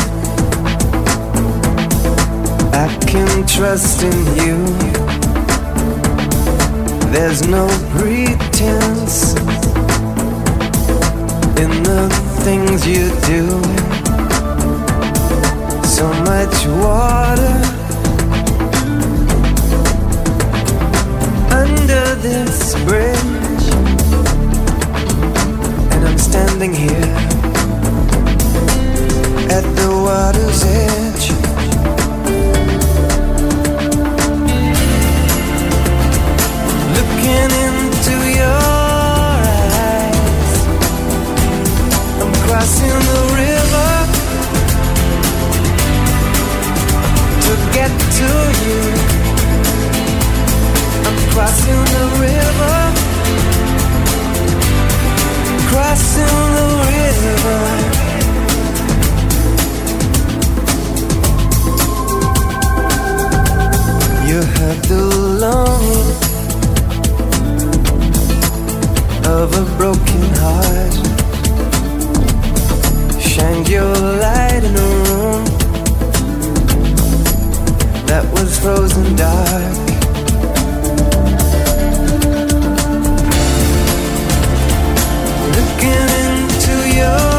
I 2.75 2.99
can 3.07 3.47
trust 3.47 4.03
in 4.03 4.27
you. 4.35 4.38
There's 7.29 7.47
no 7.47 7.69
pretense 7.91 9.35
in 11.61 11.71
the 11.83 12.09
things 12.41 12.87
you 12.87 13.11
do. 13.29 13.45
So 15.85 16.09
much 16.25 16.67
water 16.81 17.57
under 21.53 22.15
this 22.23 22.75
bridge, 22.87 23.67
and 25.93 26.09
I'm 26.09 26.17
standing 26.17 26.73
here 26.73 27.15
at 29.51 29.65
the 29.77 29.91
water's 30.03 30.65
edge. 30.65 31.08
Crossing 42.69 43.01
the 43.01 43.21
river 43.41 43.93
to 47.45 47.53
get 47.73 47.93
to 48.19 48.31
you. 48.65 48.81
I'm 51.07 51.19
crossing 51.33 51.83
the 51.97 52.05
river, 52.27 52.77
crossing 55.71 56.41
the 56.59 56.69
river. 56.93 57.61
You 64.29 64.41
the 64.93 65.05
of 69.25 69.49
a 69.55 69.65
broken 69.79 70.23
heart. 70.37 71.18
Shined 73.39 73.69
your 73.69 73.85
light 73.85 74.65
in 74.65 74.75
a 74.75 74.89
room 75.07 75.45
that 78.07 78.25
was 78.33 78.59
frozen 78.59 79.15
dark. 79.15 79.75
Looking 85.55 86.09
into 86.25 86.97
your 86.99 87.38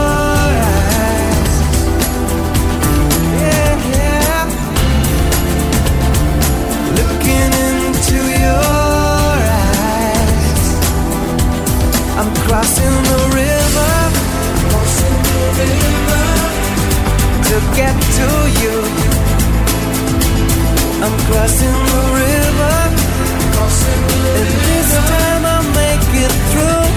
get 17.80 17.96
to 18.20 18.30
you. 18.62 18.76
I'm 21.04 21.16
crossing 21.28 21.78
the 21.92 22.04
river, 22.20 22.78
crossing 23.54 24.02
the 24.12 24.18
river. 24.26 24.40
and 24.42 24.52
this 24.68 24.92
time 25.12 25.44
I'll 25.54 25.70
make 25.84 26.08
it 26.26 26.34
through. 26.50 26.88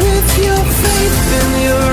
With 0.00 0.30
your 0.46 0.62
faith 0.82 1.20
and 1.40 1.52
your 1.68 1.87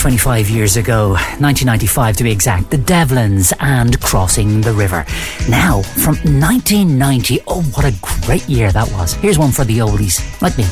25 0.00 0.48
years 0.48 0.78
ago, 0.78 1.10
1995 1.10 2.16
to 2.16 2.24
be 2.24 2.32
exact, 2.32 2.70
the 2.70 2.78
Devlins 2.78 3.52
and 3.60 4.00
Crossing 4.00 4.62
the 4.62 4.72
River. 4.72 5.04
Now, 5.46 5.82
from 5.82 6.14
1990, 6.40 7.40
oh, 7.46 7.60
what 7.74 7.84
a 7.84 7.94
great 8.24 8.48
year 8.48 8.72
that 8.72 8.90
was. 8.92 9.12
Here's 9.12 9.38
one 9.38 9.50
for 9.52 9.64
the 9.64 9.76
oldies, 9.80 10.40
like 10.40 10.56
me. 10.56 10.64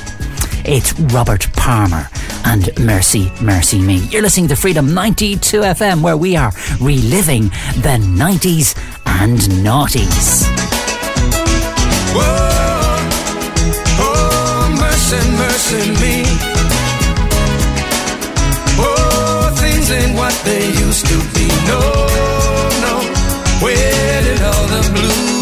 It's 0.65 0.99
Robert 1.13 1.47
Palmer 1.53 2.09
and 2.47 2.71
Mercy, 2.81 3.31
Mercy 3.43 3.83
Me. 3.83 3.99
You're 4.09 4.23
listening 4.23 4.49
to 4.49 4.57
Freedom 4.57 4.95
92 4.95 5.61
FM, 5.61 6.01
where 6.01 6.17
we 6.17 6.35
are 6.35 6.51
reliving 6.81 7.51
the 7.83 7.99
90s 8.01 8.79
and 9.05 9.39
noughties. 9.63 10.45
Oh, 14.01 14.75
mercy, 14.81 15.19
mercy 15.37 15.91
me. 16.01 16.48
They 20.49 20.67
used 20.87 21.05
to 21.07 21.17
be. 21.35 21.47
No, 21.71 21.81
no. 22.85 22.95
Where 23.63 24.23
did 24.27 24.41
all 24.43 24.67
the 24.75 24.83
blue 24.95 25.38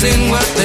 things 0.00 0.14
in 0.14 0.57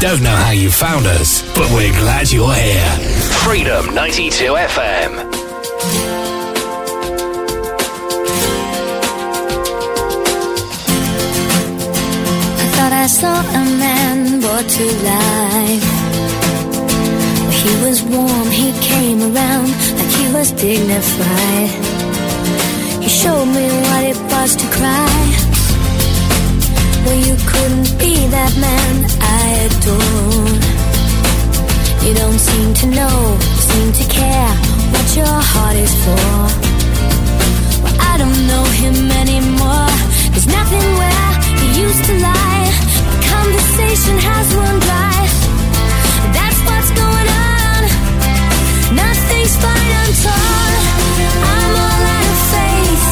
don't 0.00 0.22
know 0.22 0.34
how 0.34 0.50
you 0.50 0.70
found 0.70 1.06
us, 1.06 1.42
but 1.54 1.70
we're 1.72 1.92
glad 1.92 2.32
you're 2.32 2.52
here. 2.54 2.90
Freedom 3.44 3.94
92 3.94 4.44
FM. 4.44 5.30
I 13.02 13.06
saw 13.06 13.40
a 13.40 13.64
man 13.80 14.40
brought 14.40 14.68
to 14.68 14.84
life. 14.84 15.88
He 17.62 17.72
was 17.82 18.02
warm, 18.02 18.50
he 18.50 18.72
came 18.80 19.22
around 19.22 19.70
like 19.96 20.12
he 20.20 20.26
was 20.34 20.52
dignified. 20.52 21.70
He 23.02 23.08
showed 23.08 23.46
me 23.46 23.66
what 23.86 24.04
it 24.04 24.18
was 24.30 24.54
to 24.54 24.66
cry. 24.76 25.22
Well, 27.06 27.20
you 27.26 27.36
couldn't 27.50 27.98
be 27.98 28.26
that 28.36 28.52
man 28.60 29.19
you 32.10 32.14
don't 32.14 32.40
seem 32.40 32.72
to 32.74 32.86
know, 32.86 33.38
seem 33.70 33.92
to 33.92 34.04
care 34.08 34.52
what 34.90 35.06
your 35.14 35.36
heart 35.52 35.76
is 35.76 35.94
for. 36.02 36.26
Well, 37.84 37.96
I 38.00 38.16
don't 38.16 38.40
know 38.48 38.64
him 38.82 39.10
anymore. 39.22 39.92
There's 40.32 40.48
nothing 40.48 40.86
where 40.96 41.30
he 41.60 41.66
used 41.86 42.04
to 42.08 42.14
lie. 42.18 42.66
Conversation 43.30 44.16
has 44.16 44.46
run 44.56 44.76
dry. 44.80 45.20
That's 46.32 46.60
what's 46.66 46.90
going 46.96 47.28
on. 47.52 47.80
Nothing's 48.96 49.54
fine, 49.60 49.92
I'm 50.00 50.12
torn. 50.24 50.72
I'm 51.52 51.72
all 51.84 52.02
out 52.16 52.26
of 52.32 52.40
faith. 52.56 53.06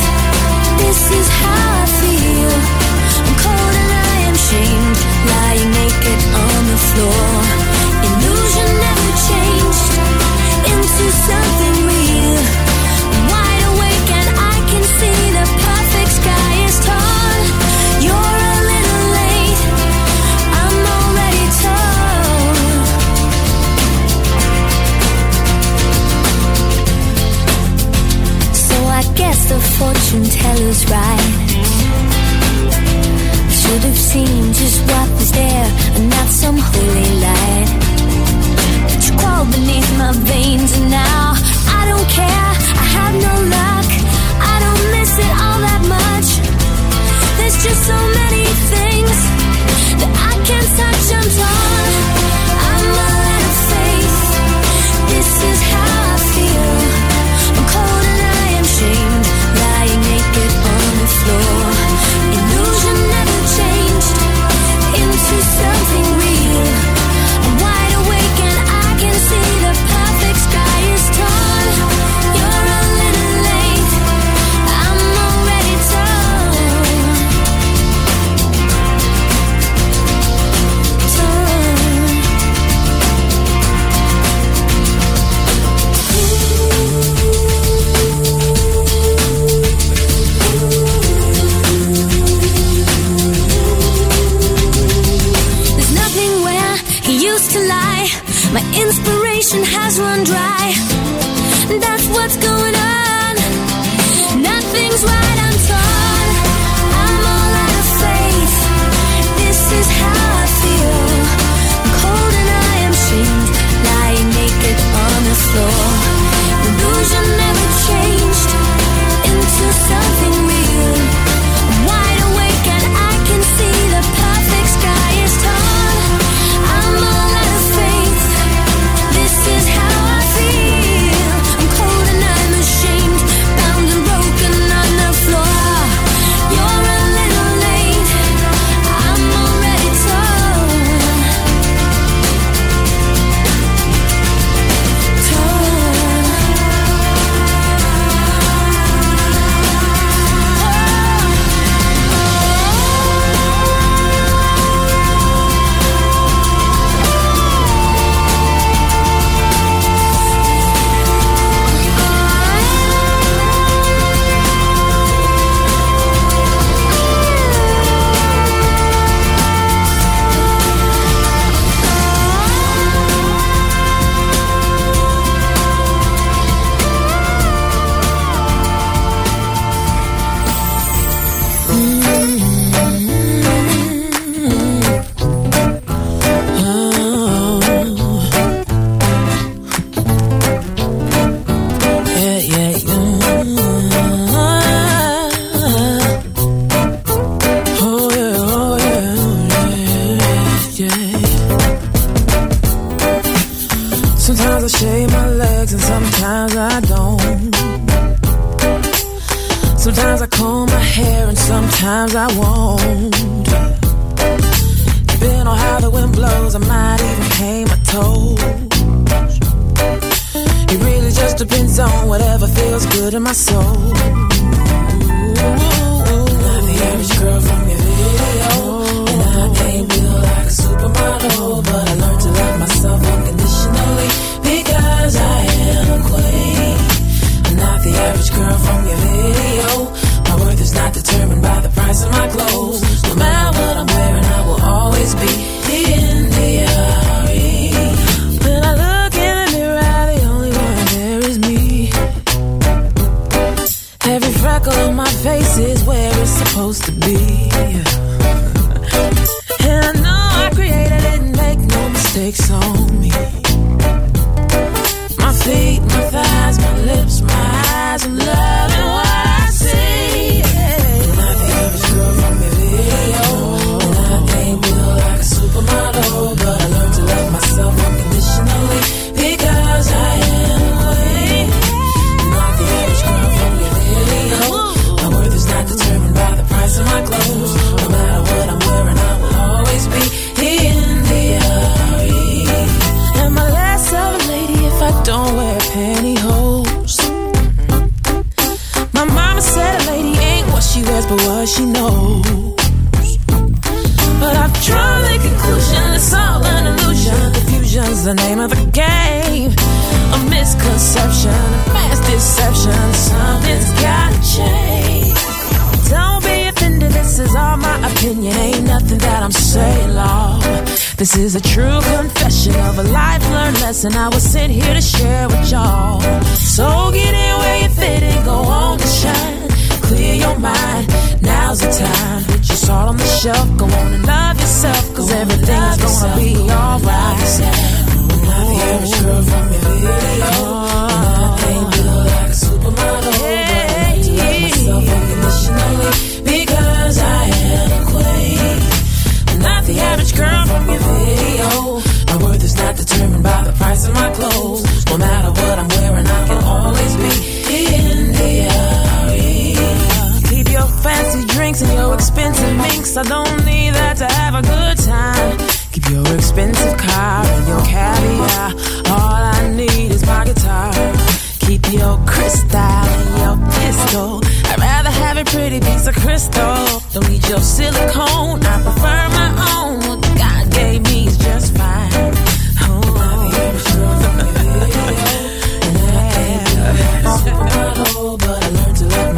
This 0.80 1.00
is 1.12 1.28
how 1.28 1.66
I 1.76 1.86
feel 2.00 2.87
lying 5.48 5.70
naked 5.70 6.20
on 6.44 6.60
the 6.72 6.78
floor. 6.88 7.30
Illusion 8.08 8.68
never 8.86 9.10
changed 9.28 9.92
into 10.72 11.04
something 11.26 11.76
real. 11.88 12.42
i 13.12 13.20
wide 13.32 13.64
awake 13.72 14.08
and 14.20 14.28
I 14.54 14.56
can 14.70 14.84
see 14.98 15.20
the 15.38 15.46
perfect 15.66 16.10
sky 16.20 16.52
is 16.68 16.76
torn. 16.88 17.42
You're 18.06 18.36
a 18.52 18.56
little 18.72 19.04
late, 19.18 19.62
I'm 20.62 20.78
already. 20.96 21.46
So 28.66 28.76
I 29.00 29.02
guess 29.20 29.38
the 29.52 29.60
fortune 29.76 30.26
teller's 30.40 30.82
right 30.92 31.48
should 33.60 33.82
have 33.82 33.98
seen 33.98 34.52
just 34.52 34.80
what 34.88 35.08
the 35.18 35.27
stare 35.38 35.70
and 35.96 36.10
not 36.10 36.28
some 36.42 36.58
holy 36.58 37.10
light. 37.26 37.68
That 38.88 39.02
you 39.06 39.12
crawled 39.20 39.50
beneath 39.56 39.90
my 40.02 40.12
veins 40.30 40.70
and 40.78 40.90
now 40.90 41.24
I 41.78 41.82
don't 41.90 42.08
care. 42.18 42.50
I 42.82 42.86
have 42.96 43.14
no 43.26 43.34
luck. 43.56 43.88
I 44.52 44.56
don't 44.64 44.84
miss 44.94 45.12
it 45.26 45.32
all 45.44 45.58
that 45.68 45.82
much. 45.96 46.28
There's 47.38 47.58
just 47.64 47.80
so 47.90 47.98
many. 48.18 48.37
passion 99.48 99.64
has 99.64 99.98
run 99.98 100.24
dry. 100.24 100.97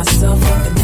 Learned 0.01 0.20
to 0.20 0.27
love 0.31 0.80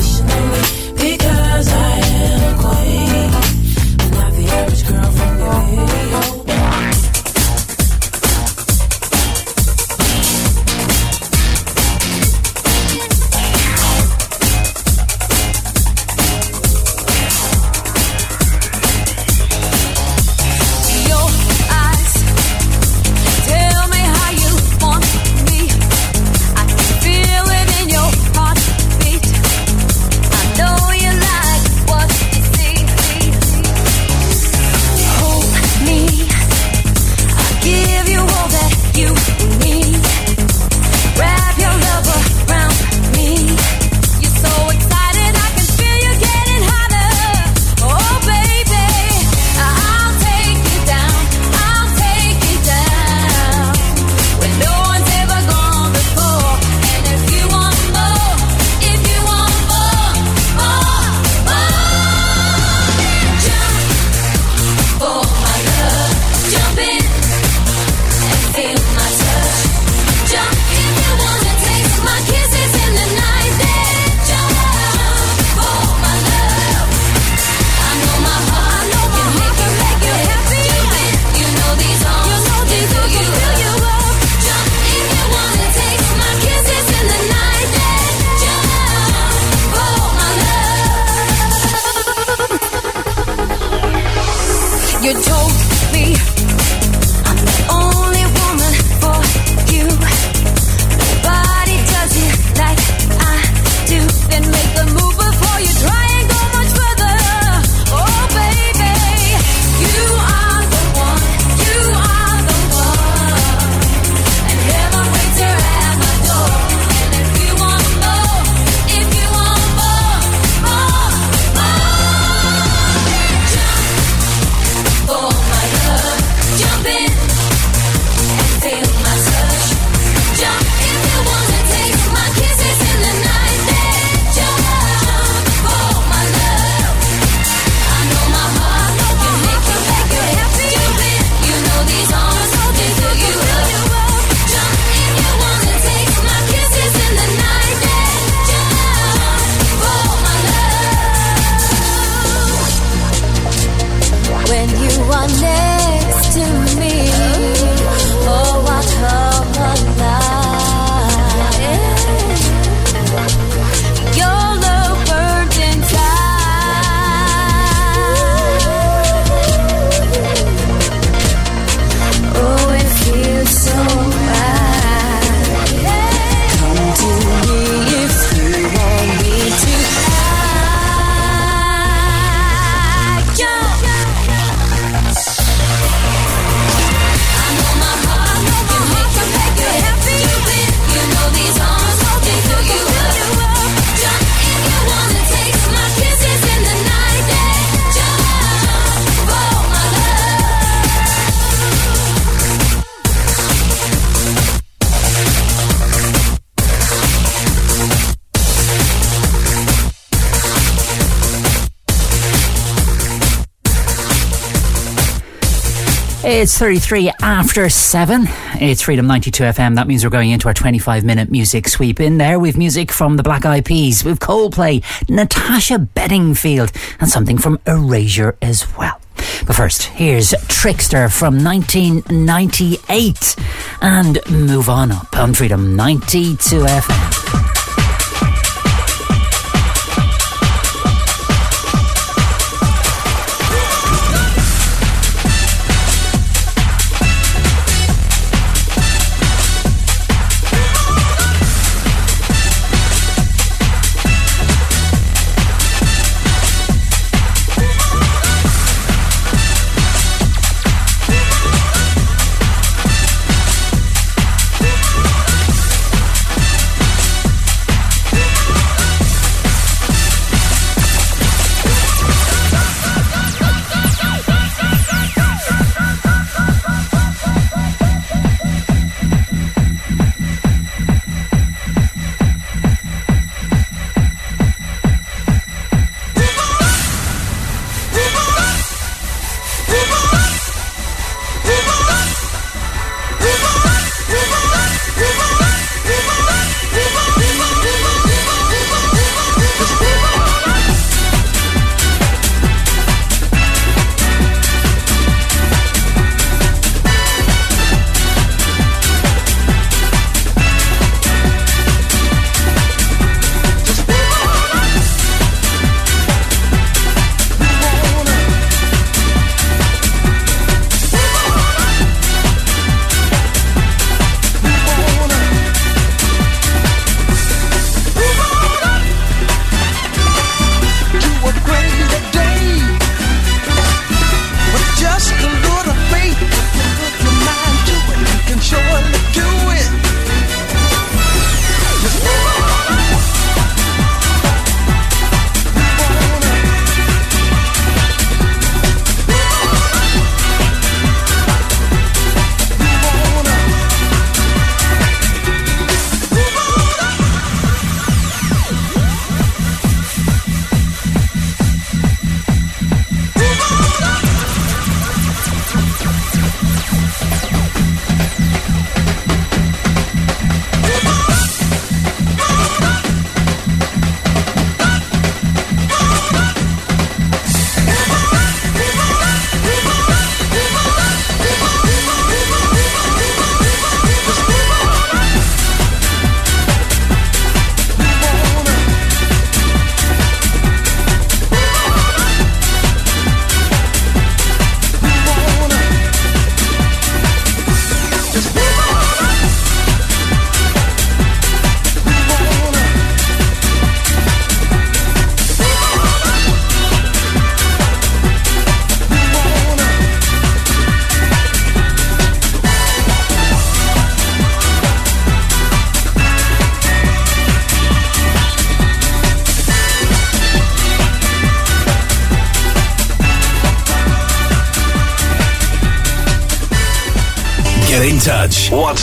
It's 216.46 216.58
33 216.58 217.10
after 217.22 217.68
7. 217.68 218.26
It's 218.60 218.82
Freedom 218.82 219.04
92 219.04 219.42
FM. 219.42 219.74
That 219.74 219.88
means 219.88 220.04
we're 220.04 220.10
going 220.10 220.30
into 220.30 220.46
our 220.46 220.54
25 220.54 221.02
minute 221.02 221.28
music 221.28 221.66
sweep. 221.66 221.98
In 221.98 222.18
there, 222.18 222.38
we've 222.38 222.56
music 222.56 222.92
from 222.92 223.16
the 223.16 223.24
Black 223.24 223.44
Eyed 223.44 223.64
Peas, 223.64 224.04
we've 224.04 224.20
Coldplay, 224.20 224.84
Natasha 225.10 225.80
Bedingfield, 225.80 226.70
and 227.00 227.10
something 227.10 227.36
from 227.36 227.58
Erasure 227.66 228.36
as 228.40 228.64
well. 228.76 229.00
But 229.44 229.56
first, 229.56 229.82
here's 229.86 230.36
Trickster 230.46 231.08
from 231.08 231.42
1998 231.42 233.36
and 233.82 234.18
move 234.30 234.68
on 234.68 234.92
up 234.92 235.18
on 235.18 235.34
Freedom 235.34 235.74
92 235.74 236.36
FM. 236.60 237.05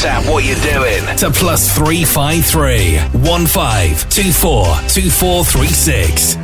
WhatsApp 0.04 0.30
what 0.30 0.44
you're 0.44 0.56
doing 0.58 1.18
to 1.18 1.32
plus 1.32 1.74
353 1.78 2.98
1524 3.22 4.66
2436. 4.66 6.43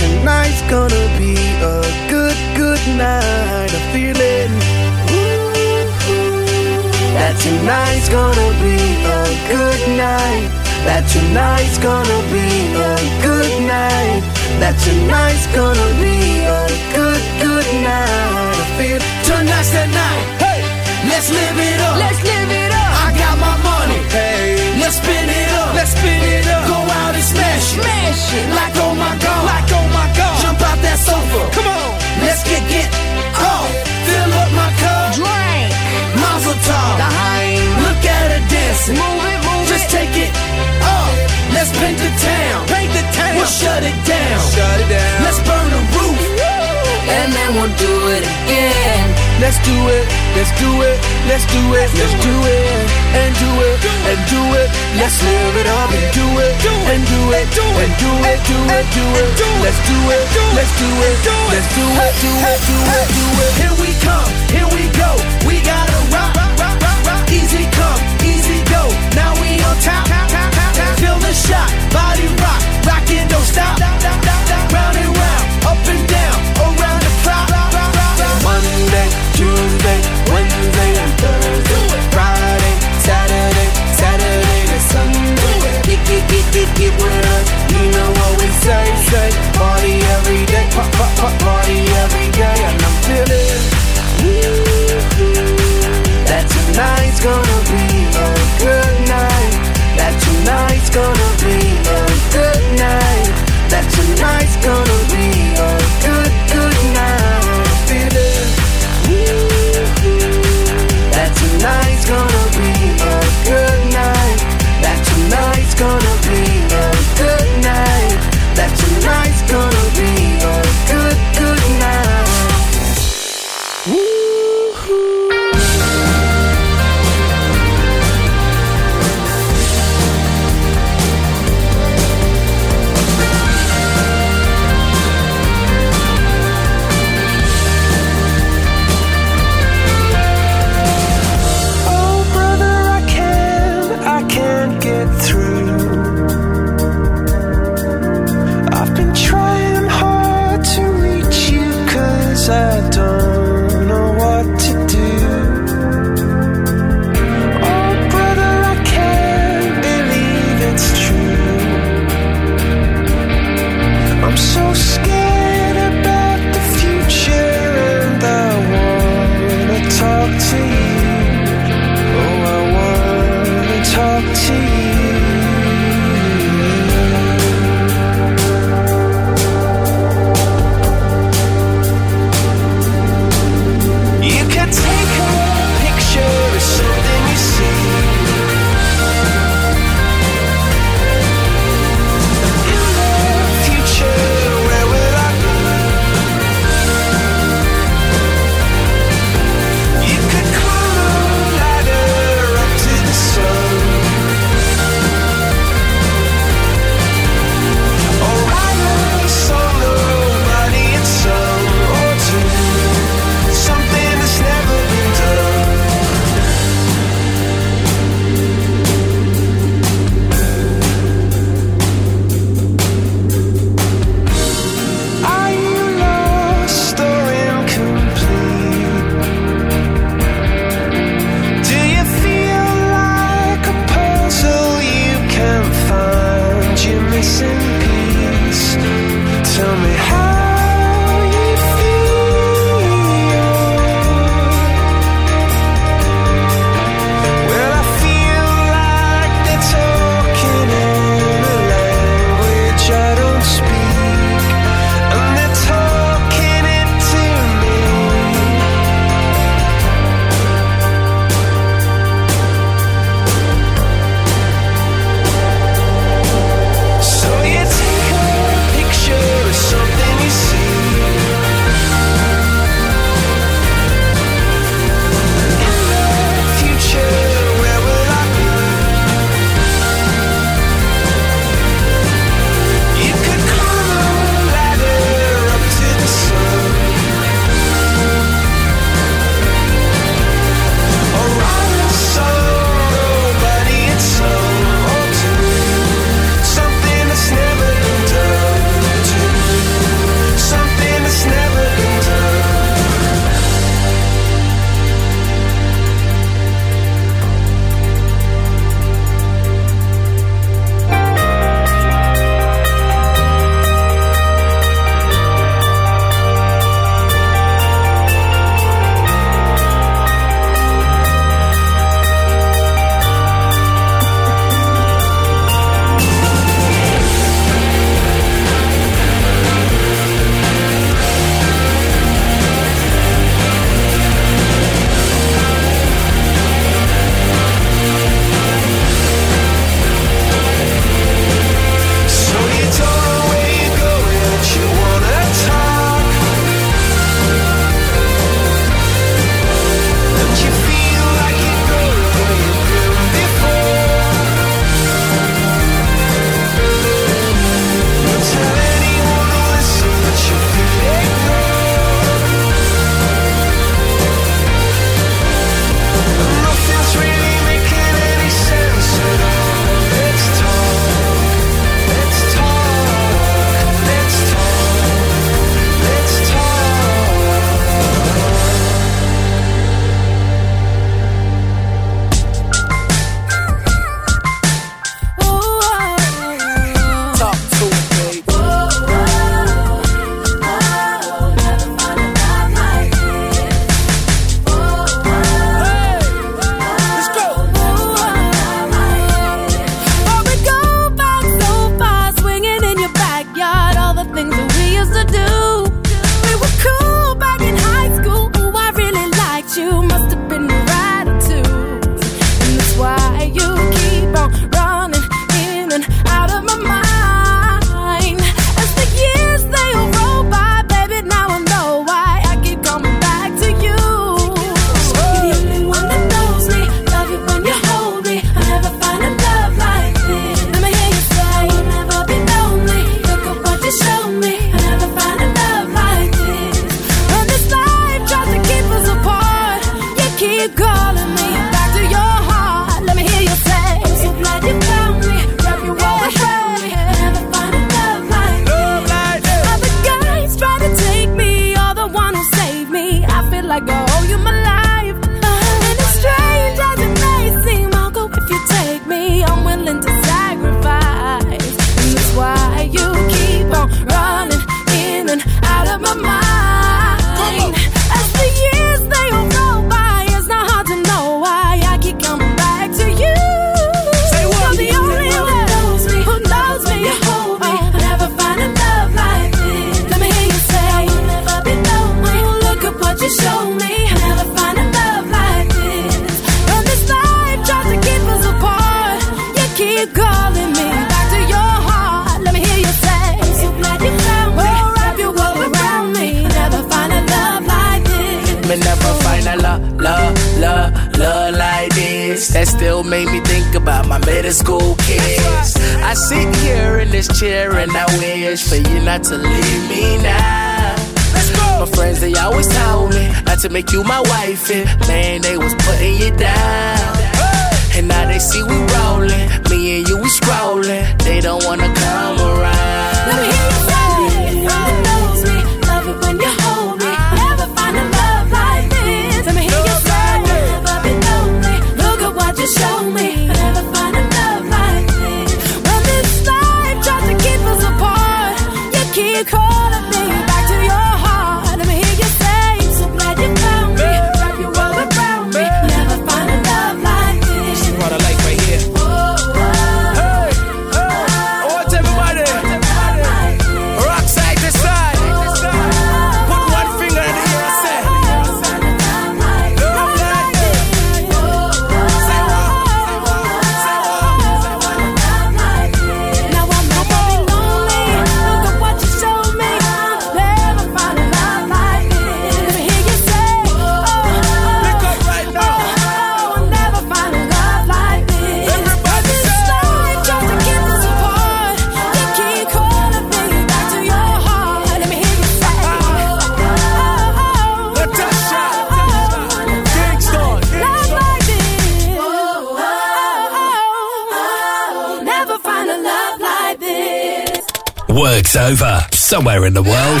work's 598.16 598.36
over 598.36 598.86
somewhere 598.92 599.44
in 599.44 599.52
the 599.52 599.62
world, 599.62 600.00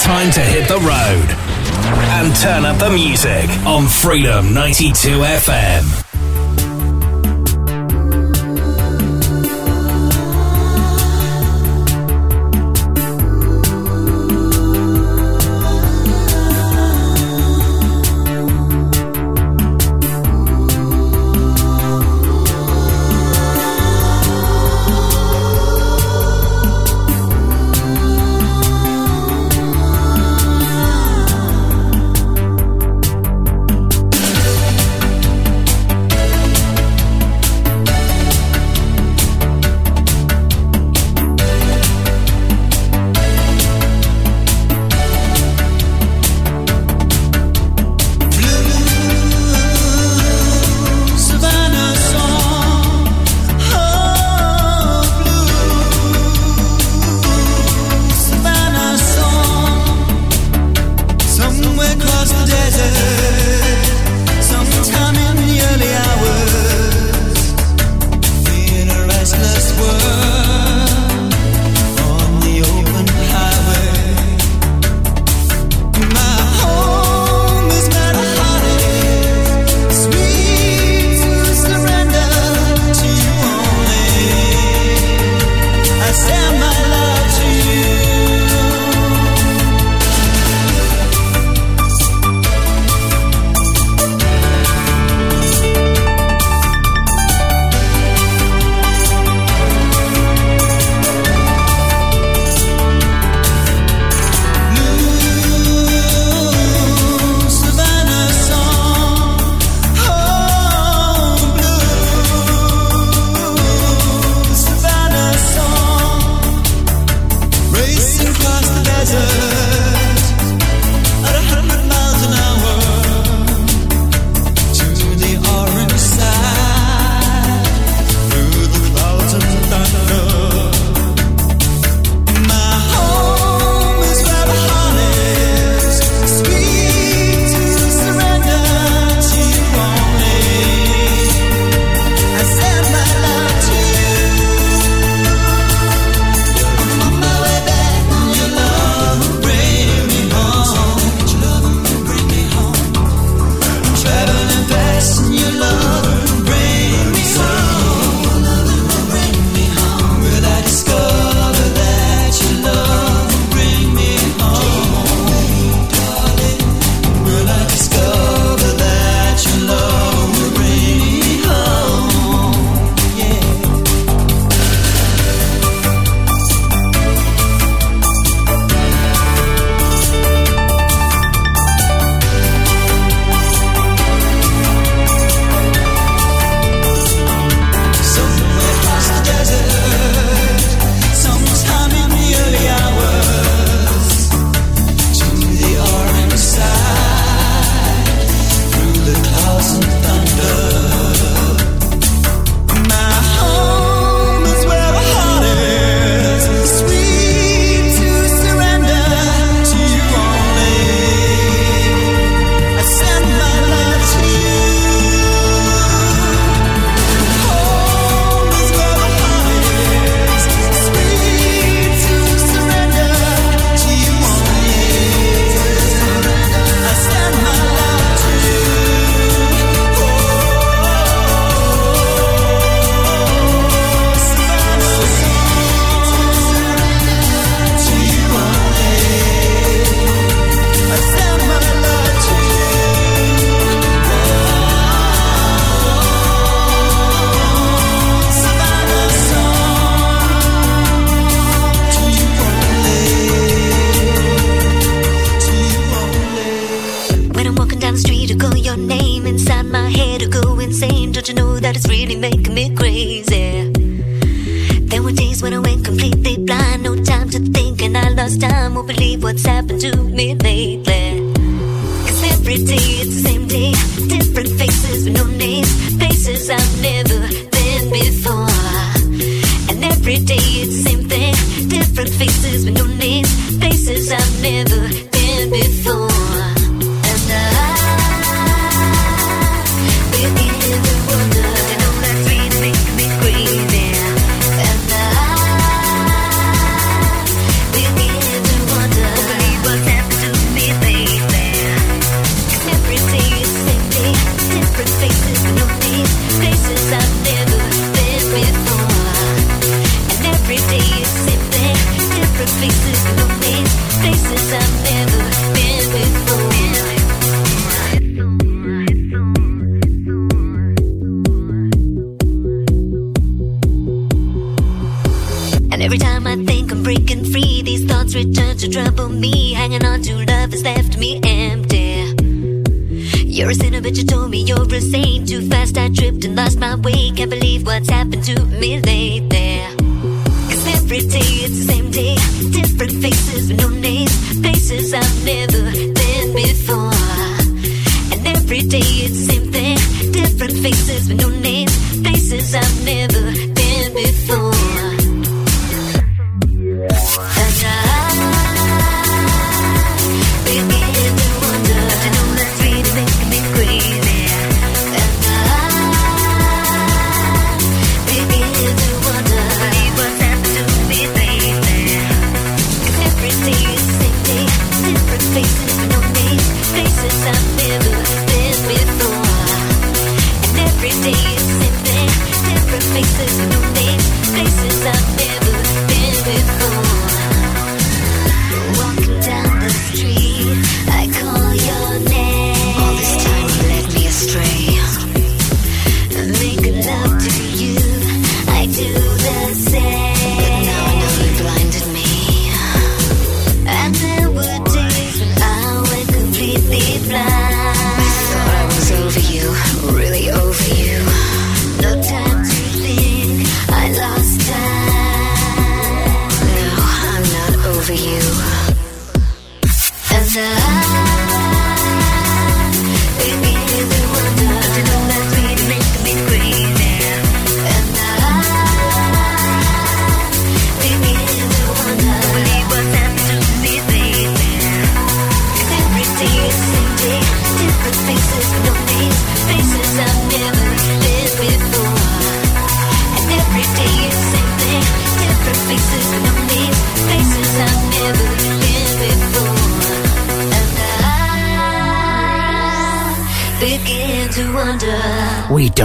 time 0.00 0.30
to 0.30 0.40
hit 0.40 0.66
the 0.66 0.78
road 0.78 1.28
and 2.16 2.34
turn 2.36 2.64
up 2.64 2.78
the 2.78 2.88
music 2.88 3.50
on 3.66 3.86
Freedom 3.86 4.54
92 4.54 5.10
FM. 5.10 6.03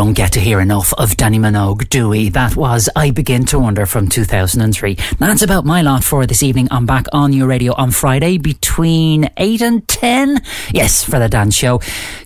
don't 0.09 0.15
get 0.15 0.33
to 0.33 0.39
hear 0.39 0.59
enough 0.59 0.91
of 0.93 1.11
Dannii 1.11 1.37
Minogue, 1.37 1.87
do 1.87 2.09
we? 2.09 2.29
That 2.29 2.55
was 2.55 2.89
I 2.95 3.11
Begin 3.11 3.45
to 3.45 3.59
Wonder 3.59 3.85
from 3.85 4.07
2003. 4.07 4.97
That's 5.19 5.43
about 5.43 5.65
my 5.65 5.83
lot 5.83 6.03
for 6.03 6.25
this 6.25 6.41
evening. 6.41 6.67
I'm 6.71 6.87
back 6.87 7.05
on 7.13 7.31
your 7.31 7.45
radio 7.45 7.75
on 7.75 7.91
Friday 7.91 8.39
between 8.39 9.29
8 9.37 9.61
and 9.61 9.87
10. 9.87 10.41
Yes, 10.71 11.03
for 11.03 11.19
the 11.19 11.29
dance 11.29 11.53
show. 11.53 11.79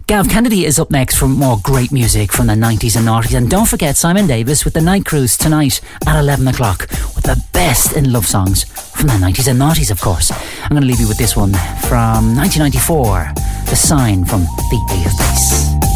Gav 0.07 0.29
Kennedy 0.29 0.65
is 0.65 0.79
up 0.79 0.91
next 0.91 1.17
for 1.17 1.27
more 1.27 1.57
great 1.61 1.91
music 1.91 2.31
from 2.31 2.47
the 2.47 2.53
90s 2.53 2.95
and 2.95 3.05
Noughties. 3.05 3.35
And 3.35 3.49
don't 3.49 3.67
forget 3.67 3.97
Simon 3.97 4.27
Davis 4.27 4.63
with 4.63 4.75
the 4.75 4.81
Night 4.81 5.03
Cruise 5.03 5.35
tonight 5.35 5.81
at 6.07 6.17
11 6.17 6.47
o'clock 6.47 6.87
with 7.15 7.25
the 7.25 7.43
best 7.51 7.97
in 7.97 8.13
love 8.13 8.25
songs 8.25 8.63
from 8.63 9.07
the 9.07 9.13
90s 9.15 9.49
and 9.49 9.59
Noughties, 9.59 9.91
of 9.91 9.99
course. 9.99 10.31
I'm 10.31 10.69
going 10.69 10.83
to 10.83 10.87
leave 10.87 11.01
you 11.01 11.09
with 11.09 11.17
this 11.17 11.35
one 11.35 11.51
from 11.89 12.33
1994 12.37 13.33
The 13.65 13.75
Sign 13.75 14.23
from 14.23 14.43
The 14.43 14.79
Eight 14.93 15.05
of 15.05 15.92